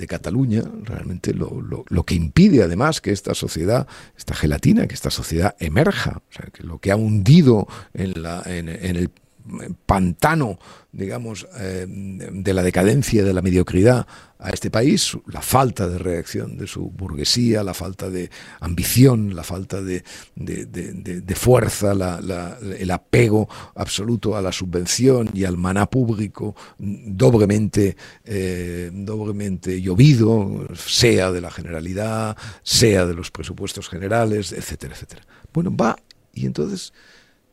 [0.07, 3.85] Cataluña, realmente lo, lo, que impide además que esta sociedad,
[4.17, 8.41] esta gelatina, que esta sociedad emerja, o sea, que lo que ha hundido en, la,
[8.45, 9.11] en, en el
[9.85, 10.59] pantano,
[10.91, 14.07] digamos, eh, de la decadencia, de la mediocridad
[14.39, 18.29] a este país, la falta de reacción de su burguesía, la falta de
[18.59, 20.03] ambición, la falta de,
[21.35, 30.67] fuerza, el apego absoluto a la subvención y al maná público doblemente, eh, doblemente llovido,
[30.75, 35.23] sea de la generalidad, sea de los presupuestos generales, etcétera, etcétera.
[35.51, 35.95] Bueno, va
[36.33, 36.93] y entonces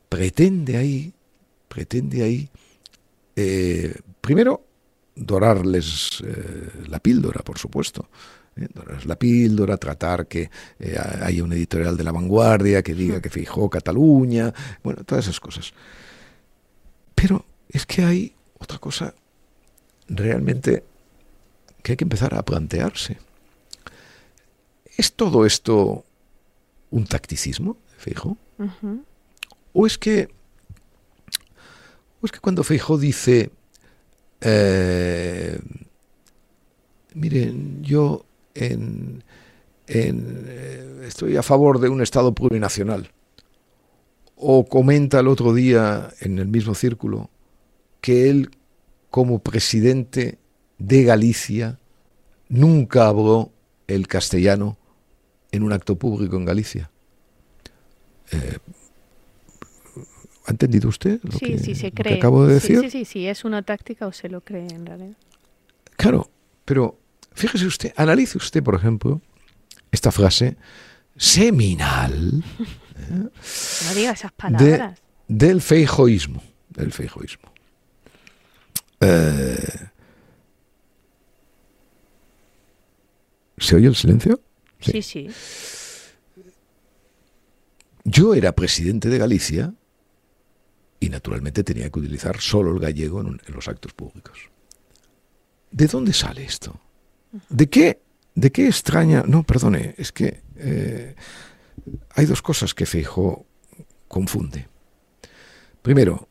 [0.09, 1.14] pretende ahí
[1.75, 2.49] pretende ahí,
[3.35, 4.65] eh, primero,
[5.13, 8.07] dorarles eh, la píldora, por supuesto.
[8.55, 8.69] ¿eh?
[8.73, 10.49] dorarles la píldora, tratar que
[11.21, 15.73] haya un editorial de la vanguardia que diga que fijó Cataluña, bueno, todas esas cosas.
[17.13, 19.13] Pero es que hay otra cosa
[20.07, 20.85] realmente
[21.83, 23.17] que hay que empezar a plantearse.
[24.95, 26.05] ¿Es todo esto
[26.89, 28.37] un tacticismo, fijo?
[29.73, 30.29] ¿O es que
[32.25, 33.51] pues que cuando Feijó dice,
[34.41, 35.59] eh,
[37.13, 39.23] miren, yo en,
[39.85, 43.11] eh, estoy a favor de un Estado plurinacional,
[44.35, 47.29] o comenta el otro día en el mismo círculo
[48.01, 48.49] que él,
[49.11, 50.39] como presidente
[50.79, 51.77] de Galicia,
[52.49, 53.51] nunca habló
[53.85, 54.79] el castellano
[55.51, 56.89] en un acto público en Galicia.
[58.31, 58.57] Eh,
[60.45, 62.17] ¿Ha entendido usted lo, que, sí, se cree.
[62.17, 62.79] acabo de decir?
[62.81, 65.17] Sí, sí, sí, es una táctica o se lo cree en realidad.
[65.97, 66.29] Claro,
[66.65, 66.99] pero
[67.33, 69.21] fíjese usted, analice usted, por ejemplo,
[69.91, 70.57] esta frase
[71.17, 72.43] seminal.
[72.59, 73.29] ¿eh?
[73.87, 74.99] No diga esas palabras.
[75.27, 76.43] del feijoísmo.
[76.69, 77.51] Del feijoísmo.
[78.99, 79.57] Eh,
[83.57, 84.41] ¿Se oye el silencio?
[84.79, 85.29] sí, sí.
[88.03, 89.73] Yo era presidente de Galicia
[91.05, 94.49] y naturalmente tenía que utilizar solo el gallego en, los actos públicos.
[95.71, 96.79] ¿De dónde sale esto?
[97.49, 98.01] ¿De qué,
[98.33, 99.23] de qué extraña?
[99.27, 101.15] No, perdone, es que eh,
[102.15, 103.45] hay dos cosas que Feijo
[104.07, 104.67] confunde.
[105.83, 106.27] Primero,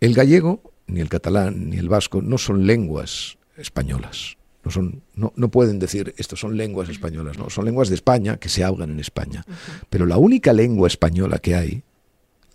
[0.00, 4.36] el gallego, ni el catalán, ni el vasco no son lenguas españolas.
[4.62, 8.36] No, son, no, no pueden decir esto son lenguas españolas, no, son lenguas de España
[8.36, 9.46] que se hablan en España.
[9.88, 11.84] Pero la única lengua española que hay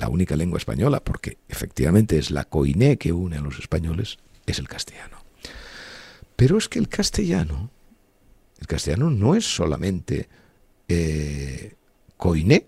[0.03, 4.59] la única lengua española, porque efectivamente es la coiné que une a los españoles, es
[4.59, 5.17] el castellano.
[6.35, 7.69] Pero es que el castellano,
[8.59, 10.27] el castellano no es solamente
[10.89, 11.75] eh,
[12.17, 12.67] coiné,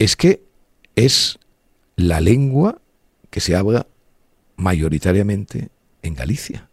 [0.00, 0.42] es que
[0.96, 1.38] es
[1.94, 2.80] la lengua
[3.30, 3.86] que se habla
[4.56, 5.68] mayoritariamente
[6.02, 6.68] en Galicia.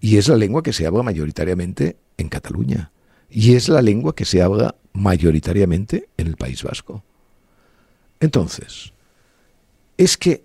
[0.00, 2.92] Y es la lengua que se habla mayoritariamente en Cataluña.
[3.30, 7.02] Y es la lengua que se habla mayoritariamente en el País Vasco.
[8.20, 8.92] Entonces,
[9.96, 10.44] es que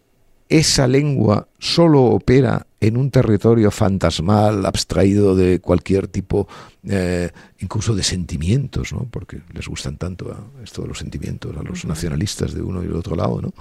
[0.50, 6.48] esa lengua solo opera en un territorio fantasmal, abstraído de cualquier tipo,
[6.88, 9.08] eh, incluso de sentimientos, ¿no?
[9.10, 12.98] porque les gustan tanto esto de los sentimientos a los nacionalistas de uno y del
[12.98, 13.42] otro lado.
[13.42, 13.54] No,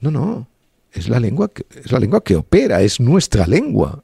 [0.00, 0.46] no, no
[0.92, 4.02] es, la lengua que, es la lengua que opera, es nuestra lengua,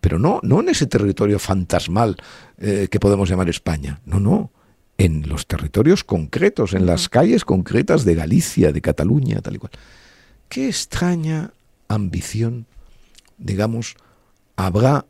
[0.00, 2.16] pero no, no en ese territorio fantasmal
[2.58, 4.50] eh, que podemos llamar España, no, no,
[4.98, 9.72] en los territorios concretos, en las calles concretas de Galicia, de Cataluña, tal y cual.
[10.48, 11.52] Qué extraña
[11.86, 12.66] ambición,
[13.38, 13.96] digamos,
[14.56, 15.06] habrá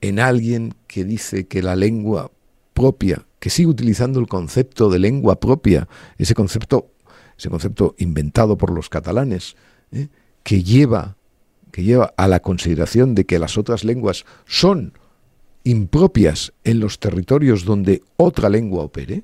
[0.00, 2.30] en alguien que dice que la lengua
[2.74, 6.90] propia, que sigue utilizando el concepto de lengua propia, ese concepto,
[7.36, 9.56] ese concepto inventado por los catalanes,
[9.90, 10.08] ¿eh?
[10.42, 11.16] que lleva
[11.70, 14.94] que lleva a la consideración de que las otras lenguas son
[15.68, 19.22] impropias en los territorios donde otra lengua opere.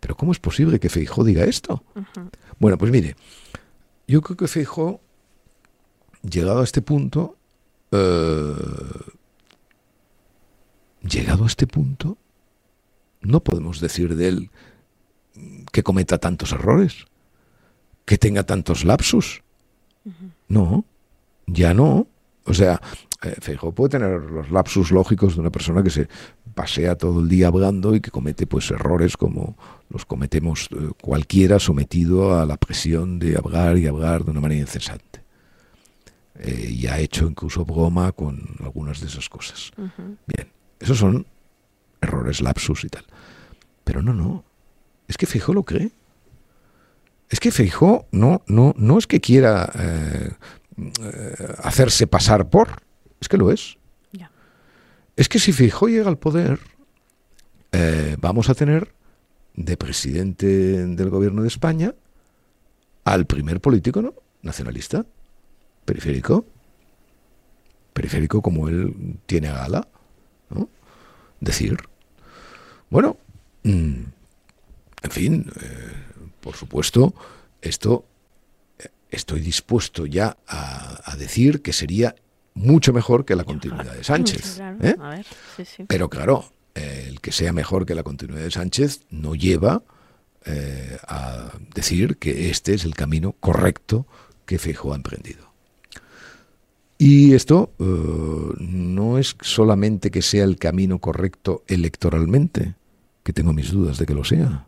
[0.00, 1.82] Pero ¿cómo es posible que Feijó diga esto?
[2.58, 3.16] Bueno, pues mire,
[4.06, 5.00] yo creo que Feijó,
[6.22, 7.36] llegado a este punto,
[7.90, 8.54] eh,
[11.00, 12.18] llegado a este punto,
[13.22, 14.50] no podemos decir de él
[15.72, 17.06] que cometa tantos errores,
[18.04, 19.42] que tenga tantos lapsus.
[20.48, 20.84] No,
[21.46, 22.08] ya no.
[22.44, 22.82] O sea,
[23.22, 26.08] Eh, puede tener los lapsus lógicos de una persona que se
[26.54, 29.56] pasea todo el día hablando y que comete pues errores como
[29.90, 34.60] los cometemos eh, cualquiera sometido a la presión de hablar y hablar de una manera
[34.60, 35.22] incesante.
[36.34, 39.70] Eh, y ha hecho incluso broma con algunas de esas cosas.
[40.26, 40.48] Bien,
[40.80, 41.24] esos son
[42.00, 43.04] errores, lapsus y tal.
[43.84, 44.44] Pero no, no.
[45.06, 45.92] Es que Fijo lo cree.
[47.28, 50.32] Es que Fijo no, no, no es que quiera eh,
[51.62, 52.82] hacerse pasar por.
[53.22, 53.78] Es que lo es.
[55.14, 56.58] Es que si Fijo llega al poder,
[58.18, 58.92] vamos a tener
[59.54, 61.94] de presidente del gobierno de España
[63.04, 64.14] al primer político ¿no?
[64.42, 65.04] nacionalista,
[65.84, 66.46] periférico,
[67.92, 69.88] periférico como él tiene a gala,
[70.50, 70.68] ¿no?
[71.40, 71.76] decir,
[72.90, 73.16] bueno,
[73.64, 74.02] mm,
[75.02, 75.92] en fin, eh,
[76.40, 77.14] por supuesto,
[77.60, 78.04] esto
[78.78, 82.14] eh, estoy dispuesto ya a, decir que sería
[82.54, 84.60] mucho mejor que la continuidad de Sánchez.
[84.82, 84.96] ¿eh?
[85.86, 89.82] Pero claro, el que sea mejor que la continuidad de Sánchez no lleva
[90.44, 94.06] eh, a decir que este es el camino correcto
[94.44, 95.52] que Feijóo ha emprendido.
[96.98, 102.74] Y esto eh, no es solamente que sea el camino correcto electoralmente,
[103.22, 104.66] que tengo mis dudas de que lo sea,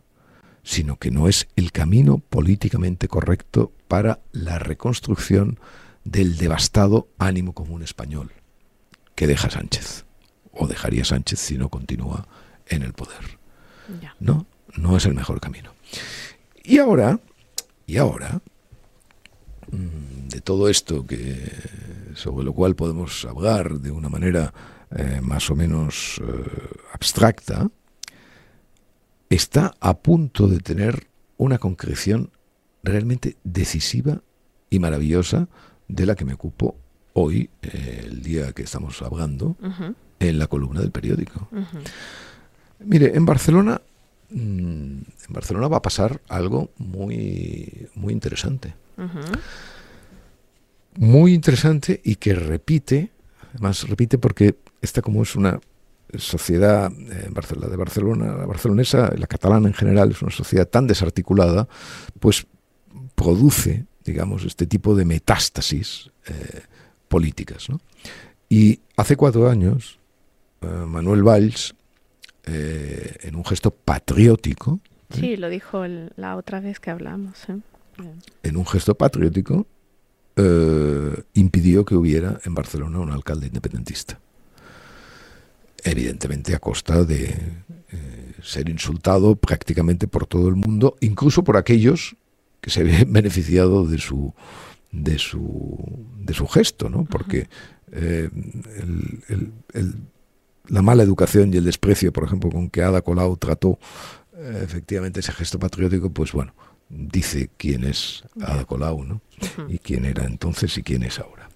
[0.63, 5.59] sino que no es el camino políticamente correcto para la reconstrucción
[6.05, 8.31] del devastado ánimo común español
[9.15, 10.05] que deja Sánchez
[10.53, 12.27] o dejaría Sánchez si no continúa
[12.67, 13.37] en el poder.
[14.19, 15.71] No, no es el mejor camino.
[16.63, 17.19] Y ahora,
[17.85, 18.41] y ahora,
[19.71, 21.51] mm, de todo esto que
[22.15, 24.53] sobre lo cual podemos hablar de una manera
[24.95, 26.43] eh, más o menos eh,
[26.93, 27.69] abstracta,
[29.29, 32.31] está a punto de tener una concreción
[32.83, 34.21] realmente decisiva
[34.69, 35.47] y maravillosa
[35.87, 36.75] de la que me ocupo
[37.13, 39.55] hoy, eh, el día que estamos hablando,
[40.19, 41.47] en la columna del periódico.
[42.79, 43.81] Mire, en Barcelona,
[44.29, 48.75] mm, en Barcelona va a pasar algo muy, muy interesante.
[50.97, 53.11] Muy interesante y que repite,
[53.53, 55.59] además repite porque esta como es una
[56.17, 60.87] sociedad eh, la de Barcelona, la barcelonesa, la catalana en general, es una sociedad tan
[60.87, 61.67] desarticulada,
[62.19, 62.47] pues
[63.15, 66.61] produce, digamos, este tipo de metástasis eh,
[67.07, 67.67] políticas.
[68.47, 69.99] Y hace cuatro años,
[70.61, 71.75] eh, Manuel Valls,
[72.45, 74.79] eh, en un gesto patriótico.
[75.09, 75.83] Sí, lo dijo
[76.15, 77.35] la otra vez que hablamos.
[78.43, 79.65] En un gesto patriótico,
[81.33, 84.19] impidió que hubiera en Barcelona un alcalde independentista.
[85.83, 87.63] Evidentemente a costa de
[88.43, 92.17] ser insultado prácticamente por todo el mundo, incluso por aquellos
[92.65, 94.33] que se habían beneficiado de su
[94.91, 95.77] de su,
[96.17, 97.05] de su gesto, ¿no?
[97.05, 97.47] Porque
[97.91, 98.31] el,
[100.67, 103.77] la mala educación y el desprecio, por ejemplo, con que Ada Colau trató
[104.35, 106.55] eh, efectivamente ese gesto patriótico, pues bueno,
[106.89, 109.21] dice quién es Ada Colau, ¿no?
[109.67, 111.49] Y quién era entonces y quién es ahora.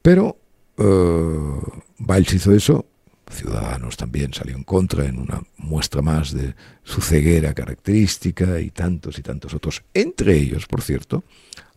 [0.00, 0.36] Pero
[0.78, 2.86] uh, hizo eso,
[3.30, 9.18] Ciudadanos también salió en contra en una muestra más de su ceguera característica y tantos
[9.18, 11.24] y tantos otros, entre ellos, por cierto,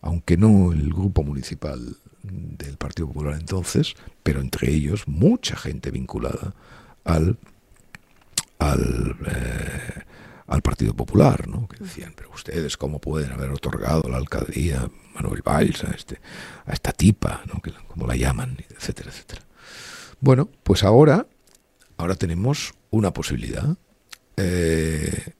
[0.00, 6.54] aunque no el grupo municipal del Partido Popular entonces, pero entre ellos mucha gente vinculada
[7.04, 7.38] al,
[8.58, 10.02] al, eh,
[10.46, 11.68] al Partido Popular, ¿no?
[11.68, 16.20] que decían, pero ustedes cómo pueden haber otorgado la alcaldía Manuel Valls a, este,
[16.66, 17.60] a esta tipa, ¿no?
[17.88, 19.42] como la llaman, etcétera, etcétera.
[20.20, 21.26] Bueno, pues ahora,
[21.98, 23.76] ahora tenemos una posibilidad.
[24.36, 25.34] Eh,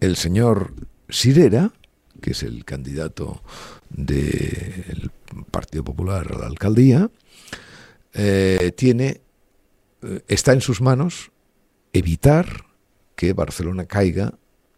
[0.00, 0.74] el señor
[1.08, 1.72] Sirera,
[2.20, 3.42] que es el candidato
[3.90, 5.12] del
[5.50, 7.10] Partido Popular a la alcaldía,
[8.14, 9.20] eh, tiene,
[10.02, 11.30] eh, está en sus manos
[11.92, 12.64] evitar
[13.14, 14.34] que Barcelona caiga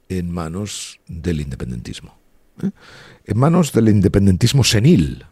[0.08, 2.18] en manos del independentismo,
[3.24, 5.24] en manos del independentismo senil.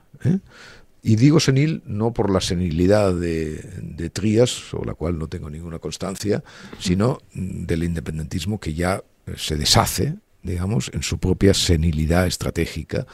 [1.06, 5.50] Y digo senil no por la senilidad de, de, Trías, sobre la cual no tengo
[5.50, 6.42] ninguna constancia,
[6.78, 9.04] sino del independentismo que ya
[9.36, 13.06] se deshace, digamos, en su propia senilidad estratégica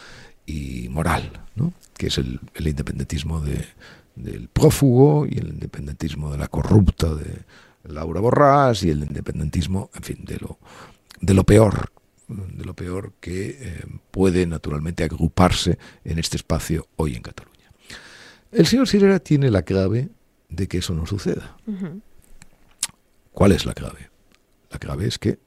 [0.47, 1.73] y moral, ¿no?
[1.97, 3.67] que es el, independentismo de,
[4.15, 7.41] del prófugo y el independentismo de la corrupta de
[7.83, 10.61] Laura Borrás y el independentismo, en fin, de lo,
[11.21, 11.91] de lo peor,
[12.29, 17.50] de lo peor que eh, puede naturalmente agruparse en este espacio hoy en Cataluña.
[18.53, 20.09] El señor Sirera tiene la clave
[20.49, 21.57] de que eso no suceda.
[23.33, 24.11] ¿Cuál es la clave?
[24.71, 25.39] La clave es que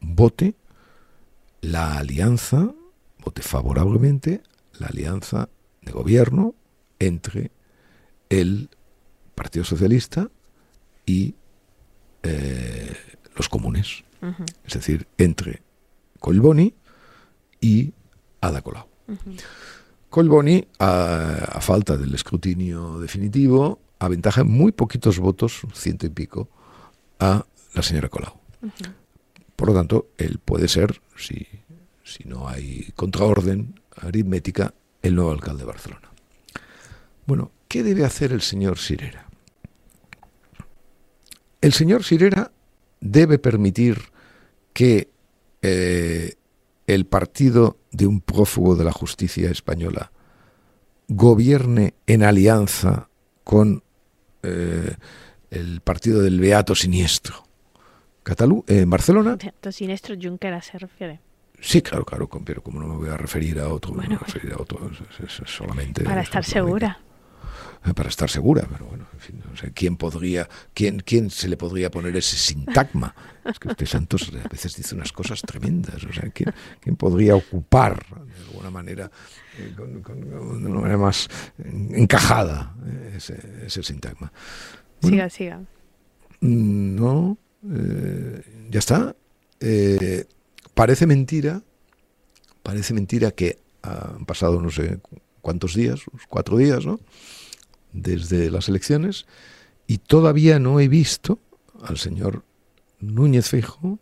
[0.00, 0.54] vote
[1.60, 2.72] la alianza
[3.24, 4.42] vote favorablemente
[4.78, 5.48] la alianza
[5.82, 6.54] de gobierno
[6.98, 7.50] entre
[8.28, 8.70] el
[9.34, 10.30] Partido Socialista
[11.06, 11.34] y
[12.22, 12.96] eh,
[13.36, 14.04] los comunes.
[14.64, 15.62] Es decir, entre
[16.18, 16.74] Colboni
[17.60, 17.92] y
[18.40, 18.88] Ada Colau.
[20.10, 26.48] Colboni, a, falta del escrutinio definitivo, aventaja muy poquitos votos, ciento y pico,
[27.18, 27.44] a
[27.74, 28.34] la señora Colau.
[29.56, 31.46] Por lo tanto, él puede ser, si,
[32.04, 36.08] si no hay contraorden aritmética, el nuevo alcalde de Barcelona.
[37.26, 39.26] Bueno, ¿qué debe hacer el señor Sirera?
[41.60, 42.50] El señor Sirera
[43.00, 43.98] debe permitir
[44.72, 45.10] que
[45.60, 46.34] eh,
[46.88, 50.10] el partido de un prófugo de la justicia española
[51.06, 53.08] gobierne en alianza
[53.44, 53.82] con
[54.42, 54.94] eh,
[55.50, 57.44] el partido del Beato Siniestro.
[58.22, 59.36] Catalu eh, en Barcelona.
[59.36, 61.20] Beato Siniestro Junqueras se refiere.
[61.60, 64.24] Sí, claro, claro, pero como no me voy a referir a otro, bueno, me voy
[64.24, 64.90] a referir a otro,
[65.44, 67.00] solamente para estar segura.
[67.86, 71.48] Eh, para estar segura, pero bueno, en fin, no sé, ¿quién podría, quién, quién se
[71.48, 73.14] le podría poner ese sintagma?
[73.44, 77.36] Es que usted Santos a veces dice unas cosas tremendas, o sea, ¿quién, quién podría
[77.36, 79.10] ocupar de alguna manera,
[79.58, 84.32] eh, con, de una manera más encajada eh, ese, ese, sintagma?
[85.00, 85.60] siga, siga.
[86.40, 87.38] Mm, no,
[88.70, 89.14] ya está.
[90.74, 91.62] parece mentira,
[92.64, 94.98] parece mentira que han pasado no sé
[95.40, 96.98] cuántos días, cuatro días, ¿no?
[97.92, 99.26] Desde las elecciones
[99.86, 101.38] y todavía no he visto
[101.82, 102.44] al señor
[103.00, 103.98] Núñez Fijo,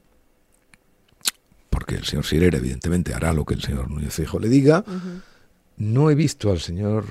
[1.70, 4.84] porque el señor Sirera evidentemente hará lo que el señor Núñez Fijo le diga,
[5.76, 7.04] no he visto al señor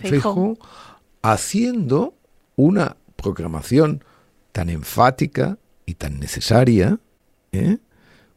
[0.00, 0.58] uh,
[1.22, 2.14] haciendo
[2.56, 4.04] una proclamación
[4.52, 6.98] tan enfática y tan necesaria
[7.52, 7.78] ¿eh?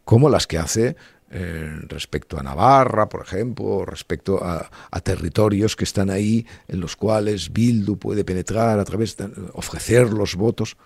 [0.04, 0.96] como las que hace
[1.30, 4.70] eh, respecto a Navarra, por ejemplo, respecto a,
[5.02, 10.36] territorios que están ahí en los cuales Bildu puede penetrar a través de ofrecer los
[10.36, 10.78] votos.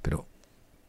[0.00, 0.26] Pero,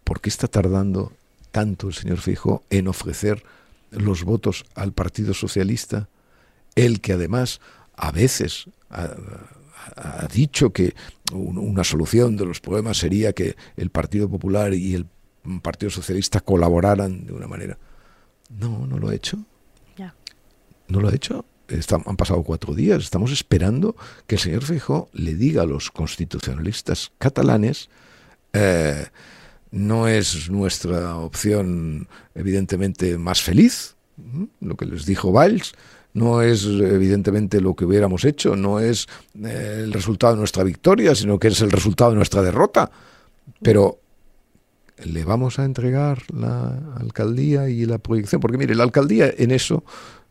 [0.05, 1.11] ¿por qué está tardando
[1.51, 3.43] tanto el señor Fijo en ofrecer
[3.91, 6.07] los votos al Partido Socialista?
[6.75, 7.59] El que además
[7.97, 9.09] a veces ha,
[9.97, 10.95] ha dicho que
[11.33, 15.05] una solución de los problemas sería que el Partido Popular y el
[15.61, 17.77] Partido Socialista colaboraran de una manera
[18.59, 19.37] no, no lo ha hecho.
[20.87, 21.45] No lo ha hecho.
[22.05, 23.03] han pasado cuatro días.
[23.03, 23.95] Estamos esperando
[24.27, 27.89] que el señor Feijó le diga a los constitucionalistas catalanes
[28.53, 29.05] eh,
[29.71, 33.95] no es nuestra opción evidentemente más feliz,
[34.59, 35.73] lo que les dijo Valls,
[36.13, 39.07] no es evidentemente lo que hubiéramos hecho, no es
[39.41, 42.91] eh, el resultado de nuestra victoria, sino que es el resultado de nuestra derrota.
[43.61, 44.00] Pero
[45.05, 49.83] le vamos a entregar la alcaldía y la proyección, porque mire, la alcaldía en eso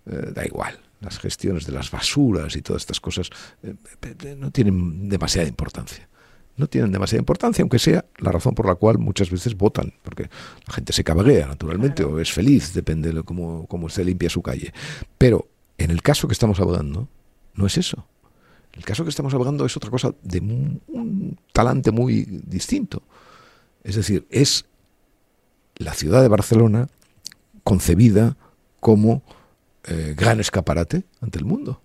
[0.06, 0.78] eh, da igual.
[1.00, 3.30] Las gestiones de las basuras y todas estas cosas
[3.62, 3.74] eh,
[4.36, 6.08] no tienen demasiada importancia.
[6.56, 10.28] No tienen demasiada importancia, aunque sea la razón por la cual muchas veces votan, porque
[10.66, 14.42] la gente se cabaguea naturalmente o es feliz, depende de cómo, cómo se limpia su
[14.42, 14.74] calle.
[15.16, 15.48] Pero
[15.78, 17.08] en el caso que estamos hablando,
[17.54, 18.06] no es eso.
[18.72, 23.02] El caso que estamos hablando es otra cosa de un talante muy distinto.
[23.84, 24.64] Es decir, es
[25.76, 26.88] la ciudad de Barcelona
[27.64, 28.36] concebida
[28.80, 29.22] como
[29.84, 31.80] eh, gran escaparate ante el mundo.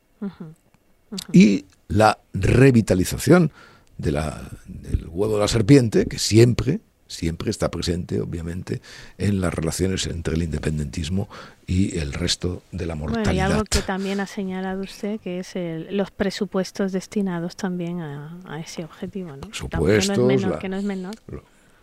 [1.32, 3.52] Y la revitalización
[3.98, 8.82] de la, del huevo de la serpiente, que siempre, siempre está presente, obviamente,
[9.18, 11.30] en las relaciones entre el independentismo
[11.68, 13.34] y el resto de la mortalidad.
[13.34, 15.54] y algo que también ha señalado usted, que es
[15.92, 19.38] los presupuestos destinados también a, ese objetivo.
[19.38, 19.54] ¿no?
[19.54, 20.18] Supuestos,
[20.60, 21.16] que no es menor.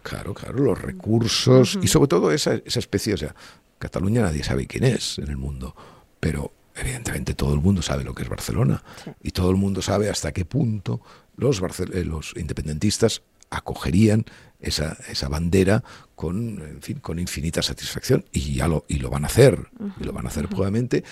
[0.03, 3.35] Claro, claro, los recursos y sobre todo esa, esa especie, o sea,
[3.79, 5.75] Cataluña nadie sabe quién es en el mundo,
[6.21, 8.83] pero evidentemente todo el mundo sabe lo que es Barcelona
[9.23, 11.01] y todo el mundo sabe hasta qué punto
[11.37, 14.25] los, eh, los independentistas acogerían
[14.61, 15.83] esa, esa bandera
[16.15, 19.69] con, en fin, con infinita satisfacción y ya lo, y lo van a hacer,
[20.01, 21.05] y lo van a hacer probablemente.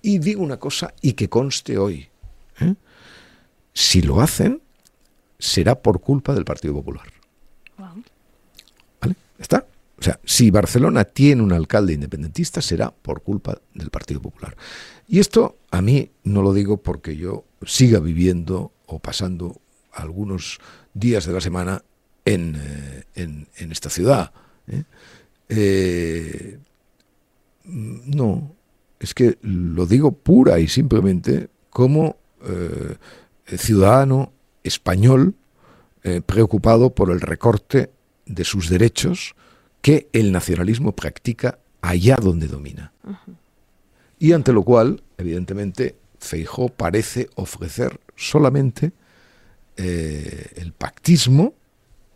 [0.00, 2.08] Y digo una cosa y que conste hoy,
[2.60, 2.74] ¿eh?
[3.74, 4.62] si lo hacen,
[5.38, 7.06] será por culpa del Partido Popular.
[9.42, 9.66] ¿Está?
[9.98, 14.56] O sea, si Barcelona tiene un alcalde independentista será por culpa del Partido Popular.
[15.06, 19.60] Y esto a mí no lo digo porque yo siga viviendo o pasando
[19.92, 20.58] algunos
[20.94, 21.84] días de la semana
[22.24, 24.32] en, eh, esta ciudad.
[24.68, 24.84] ¿eh?
[25.48, 26.58] Eh,
[27.64, 28.54] no,
[28.98, 32.16] es que lo digo pura y simplemente como
[33.46, 34.32] ciudadano
[34.64, 35.36] español
[36.26, 37.90] preocupado por el recorte
[38.26, 39.34] de sus derechos
[39.80, 42.92] que el nacionalismo practica allá donde domina.
[44.18, 48.92] Y ante lo cual, evidentemente, Feijó parece ofrecer solamente
[49.76, 51.54] eh, el pactismo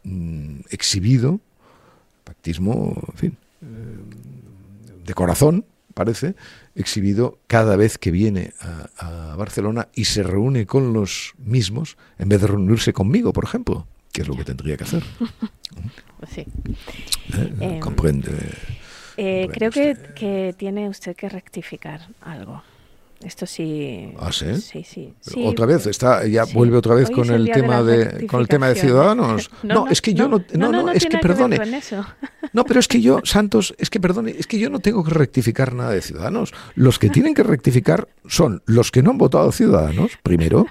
[0.05, 1.41] mm, exhibido,
[2.23, 6.37] pactismo, en fin, eh, de corazón, parece,
[6.75, 12.41] exhibido cada vez que viene a, Barcelona y se reúne con los mismos, en vez
[12.41, 13.87] de reunirse conmigo, por ejemplo,
[14.17, 15.03] que es lo que tendría que hacer.
[16.35, 16.41] sí.
[16.41, 17.53] ¿Eh?
[17.61, 18.33] Em, comprende.
[19.15, 22.63] creo que, que tiene usted que rectificar algo.
[23.23, 24.15] Esto sí.
[24.19, 24.57] ¿Ah, sí?
[24.57, 24.85] Sí,
[25.21, 25.45] sí.
[25.45, 28.77] otra vez está ya vuelve otra vez con el tema de, con el tema de
[28.77, 29.51] ciudadanos.
[29.63, 31.59] No, es que yo no no, no, es que perdone.
[32.55, 35.11] no, pero es que yo Santos, es que perdone, es que yo no tengo que
[35.11, 36.55] rectificar nada de ciudadanos.
[36.75, 40.67] Los que tienen que rectificar son los que no han votado ciudadanos primero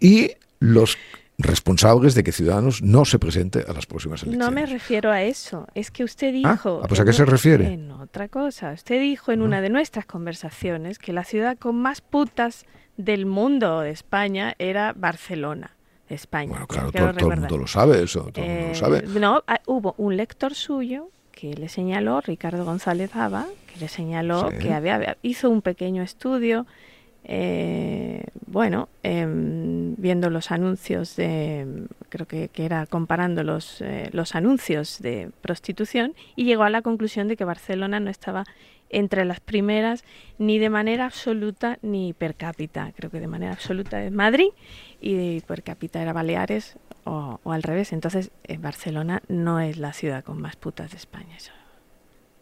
[0.00, 0.96] y los
[1.38, 4.46] responsables de que Ciudadanos no se presente a las próximas elecciones.
[4.46, 5.68] No me refiero a eso.
[5.74, 6.80] Es que usted ah, dijo...
[6.82, 7.72] Ah, pues ¿a qué se refiere?
[7.72, 8.72] En otra cosa.
[8.72, 12.66] Usted dijo en una de nuestras conversaciones que la ciudad con más putas
[12.96, 15.76] del mundo de España era Barcelona.
[16.08, 16.50] España.
[16.50, 18.98] Bueno, claro, todo, el mundo lo sabe eso, todo el mundo lo sabe.
[18.98, 23.88] Eh, no, ah, hubo un lector suyo que le señaló, Ricardo González Aba, que le
[23.88, 26.66] señaló que había, hizo un pequeño estudio
[27.24, 34.98] eh, bueno, em, viendo los anuncios de, creo que, era comparando los, eh, los anuncios
[35.00, 38.44] de prostitución y llegó a la conclusión de que Barcelona no estaba
[38.90, 40.04] entre las primeras
[40.38, 42.92] ni de manera absoluta ni per cápita.
[42.96, 44.48] Creo que de manera absoluta es Madrid
[45.00, 47.92] y per cápita era Baleares o, al revés.
[47.92, 51.36] Entonces, eh, Barcelona no es la ciudad con más putas de España.
[51.36, 51.52] Eso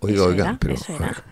[0.00, 0.74] Oiga, oiga, pero,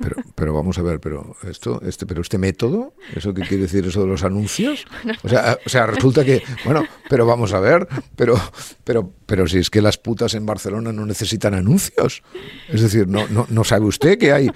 [0.00, 3.86] pero, pero, vamos a ver, pero esto, este, pero este método, ¿eso qué quiere decir
[3.86, 4.86] eso de los anuncios?
[5.22, 7.86] O sea, o sea, resulta que, bueno, pero vamos a ver,
[8.16, 8.40] pero,
[8.84, 12.22] pero, pero si es que las putas en Barcelona no necesitan anuncios.
[12.68, 14.50] Es decir, no, no, no sabe usted que hay,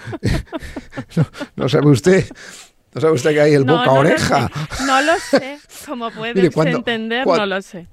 [1.57, 2.27] no, sabe usted.
[2.95, 4.51] ¿No sabe usted que hay el boca oreja?
[4.87, 7.87] No lo sé, como puedes entender, no lo sé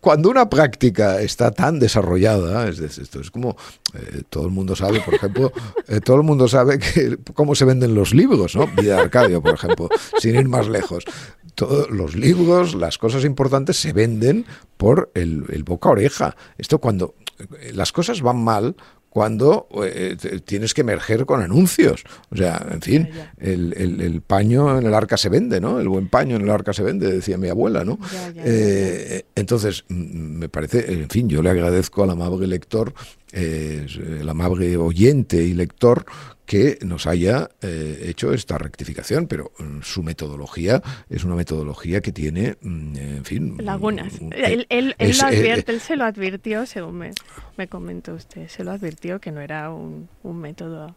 [0.00, 3.56] cuando una práctica está tan desarrollada, es decir, esto es como
[3.94, 5.52] eh, todo el mundo sabe, por ejemplo,
[5.88, 8.66] eh, todo el mundo sabe que cómo se venden los libros, ¿no?
[8.66, 9.88] Vida de Arcadio, por ejemplo,
[10.18, 11.04] sin ir más lejos.
[11.54, 14.46] Todos los libros, las cosas importantes se venden
[14.76, 16.36] por el, el boca oreja.
[16.56, 18.76] Esto cuando eh, las cosas van mal,
[19.10, 22.04] cuando eh, tienes que emerger con anuncios.
[22.30, 25.80] O sea, en fin, el, el, paño en el arca se vende, ¿no?
[25.80, 27.98] El buen paño en el arca se vende, decía mi abuela, ¿no?
[28.36, 32.94] Eh, entonces, me parece, en fin, yo le agradezco al amable lector,
[33.32, 33.86] eh,
[34.20, 36.04] el amable oyente y lector,
[36.50, 42.10] que nos haya eh, hecho esta rectificación, pero mm, su metodología es una metodología que
[42.10, 43.56] tiene, mm, en fin...
[43.58, 44.14] Lagunas.
[44.32, 47.10] él, él, lo advierte, él se lo advirtió, según me,
[47.56, 50.96] me comentó usted, se lo advirtió que no era un, un método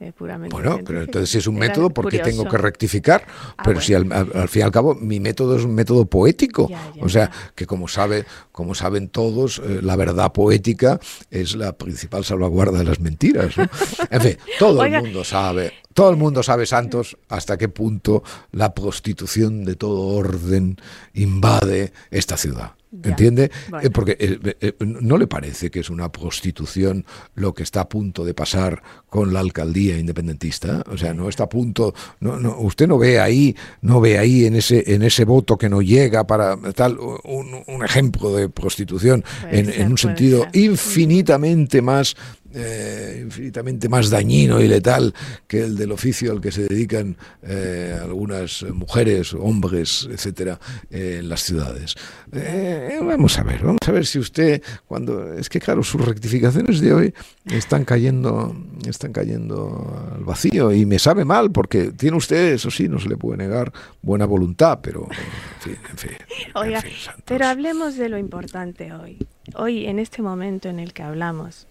[0.00, 0.12] eh,
[0.50, 3.26] bueno, pero entonces si es un método, ¿por qué tengo que rectificar?
[3.56, 4.06] Ah, pero si al,
[4.48, 6.68] fin y al cabo mi método es un método poético.
[7.00, 10.98] o sea, que como, sabe, como saben todos, eh, la verdad poética
[11.30, 13.54] es la principal salvaguarda de las mentiras.
[14.10, 18.22] En fin, todo el mundo sabe, todo el mundo sabe, Santos, hasta qué punto
[18.52, 20.76] la prostitución de todo orden
[21.14, 22.72] invade esta ciudad.
[23.02, 23.50] ¿Entiende?
[23.82, 27.88] Eh, porque eh, eh, no le parece que es una prostitución lo que está a
[27.88, 30.84] punto de pasar con la alcaldía independentista.
[30.90, 31.94] O sea, no está a punto.
[32.20, 35.68] No, no, usted no ve ahí, no ve ahí en ese en ese voto que
[35.68, 42.16] no llega para tal un, ejemplo de prostitución en, en, un sentido infinitamente más
[42.54, 45.12] eh, infinitamente más dañino y letal
[45.48, 51.28] que el del oficio al que se dedican eh, algunas mujeres, hombres, etcétera, eh, en
[51.28, 51.96] las ciudades.
[53.00, 56.92] vamos a ver, vamos a ver si usted, cuando es que claro, sus rectificaciones de
[56.92, 57.14] hoy
[57.46, 58.54] están cayendo,
[58.86, 63.08] están cayendo al vacío y me sabe mal porque tiene usted, eso sí, no se
[63.08, 65.08] le puede negar buena voluntad, pero
[65.66, 66.12] en fin,
[66.54, 66.84] Oiga,
[67.24, 69.26] pero hablemos de lo importante hoy.
[69.56, 71.66] Hoy, en este momento en el que hablamos,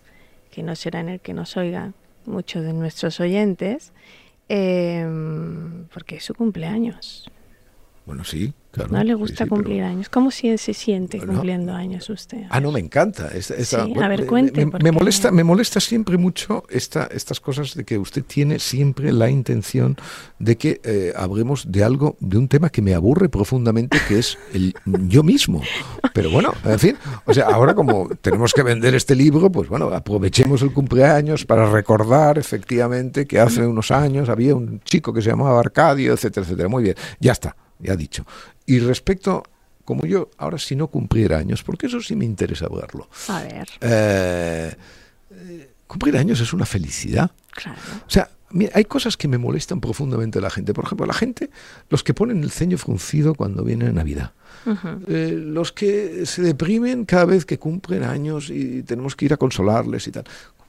[0.53, 1.95] que no será en el que nos oigan
[2.27, 3.91] muchos de nuestros oyentes,
[4.49, 7.27] em, porque es su cumpleaños.
[8.05, 8.53] Bueno, sí,
[8.89, 10.09] no le gusta cumplir años.
[10.09, 12.43] ¿Cómo se siente cumpliendo años usted?
[12.49, 13.29] Ah, no, me encanta.
[13.29, 14.65] a ver, cuente.
[14.65, 19.29] Me, molesta, me molesta siempre mucho esta, estas cosas de que usted tiene siempre la
[19.29, 19.95] intención
[20.39, 24.39] de que eh, hablemos de algo, de un tema que me aburre profundamente, que es
[24.53, 24.73] el
[25.07, 25.61] yo mismo.
[26.13, 29.89] Pero bueno, en fin, o sea, ahora como tenemos que vender este libro, pues bueno,
[29.89, 35.29] aprovechemos el cumpleaños para recordar efectivamente que hace unos años había un chico que se
[35.29, 36.69] llamaba Arcadio, etcétera, etcétera.
[36.69, 38.26] Muy bien, ya está, ya dicho.
[38.65, 39.43] Y respecto,
[39.86, 43.09] como yo ahora si no cumpliera años, porque eso sí me interesa verlo.
[43.28, 43.67] A ver.
[43.82, 44.76] Eh,
[45.88, 47.32] cumplir años es una felicidad.
[47.51, 47.80] Claro.
[48.07, 48.30] O sea,
[48.74, 50.74] hay cosas que me molestan profundamente la gente.
[50.74, 51.49] Por ejemplo, la gente,
[51.89, 54.32] los que ponen el ceño fruncido cuando viene Navidad.
[55.07, 59.38] Eh, los que se deprimen cada vez que cumplen años y tenemos que ir a
[59.38, 60.24] consolarles y tal.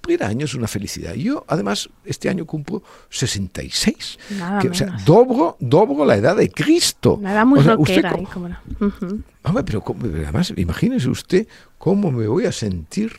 [0.04, 1.14] Cumplir años es una felicidad.
[1.14, 4.18] Yo, además, este año cumplo 66.
[4.60, 7.18] que, o sea, dobro, dobro la edad de Cristo.
[7.22, 9.82] Nada muy o usted, pero
[10.22, 11.48] además, imagínese usted
[11.78, 13.12] cómo me voy a sentir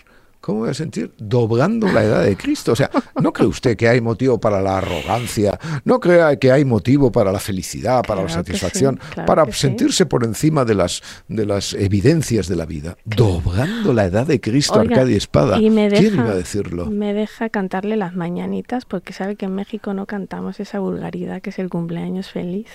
[0.45, 1.11] ¿Cómo voy a sentir?
[1.17, 2.73] Doblando la edad de Cristo.
[2.73, 5.59] O sea, ¿no cree usted que hay motivo para la arrogancia?
[5.85, 10.63] ¿No cree que hay motivo para la felicidad, para la satisfacción, para sentirse por encima
[10.63, 12.95] de las, de las evidencias de la vida?
[13.05, 15.57] Doblando la edad de Cristo, Arcadia Espada.
[15.57, 16.91] ¿Quién iba a decirlo?
[16.91, 21.49] Me deja cantarle las mañanitas porque sabe que en México no cantamos esa vulgaridad que
[21.49, 22.67] es el cumpleaños feliz.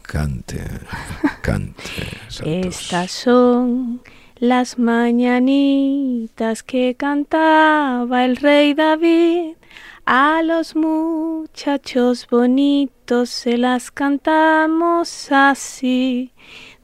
[0.00, 0.64] Cante,
[1.42, 1.82] cante.
[2.46, 4.00] Estas son
[4.40, 9.56] las mañanitas que cantaba el rey David,
[10.06, 16.32] a los muchachos bonitos se las cantamos así.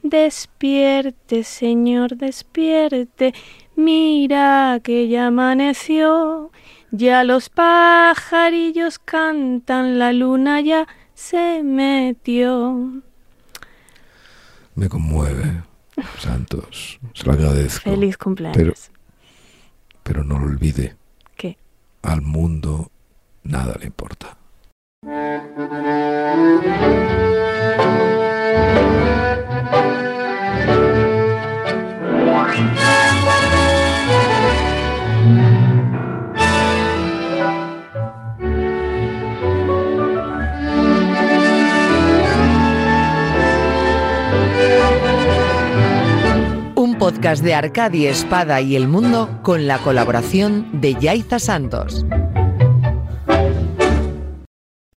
[0.03, 3.33] Despierte, Señor, despierte,
[3.75, 6.51] mira que ya amaneció,
[6.91, 13.01] ya los pajarillos cantan, la luna ya se metió.
[14.75, 15.74] Me conmueve.
[16.19, 17.89] Santos, se lo agradezco.
[17.89, 18.91] Feliz cumpleaños.
[20.03, 20.95] Pero, no lo olvide.
[21.35, 21.57] ¿Qué?
[22.01, 22.91] Al mundo
[23.43, 24.37] nada le importa.
[47.05, 52.03] Podcast de Arcadia Espada y el Mundo con la colaboración de Yaiza Santos.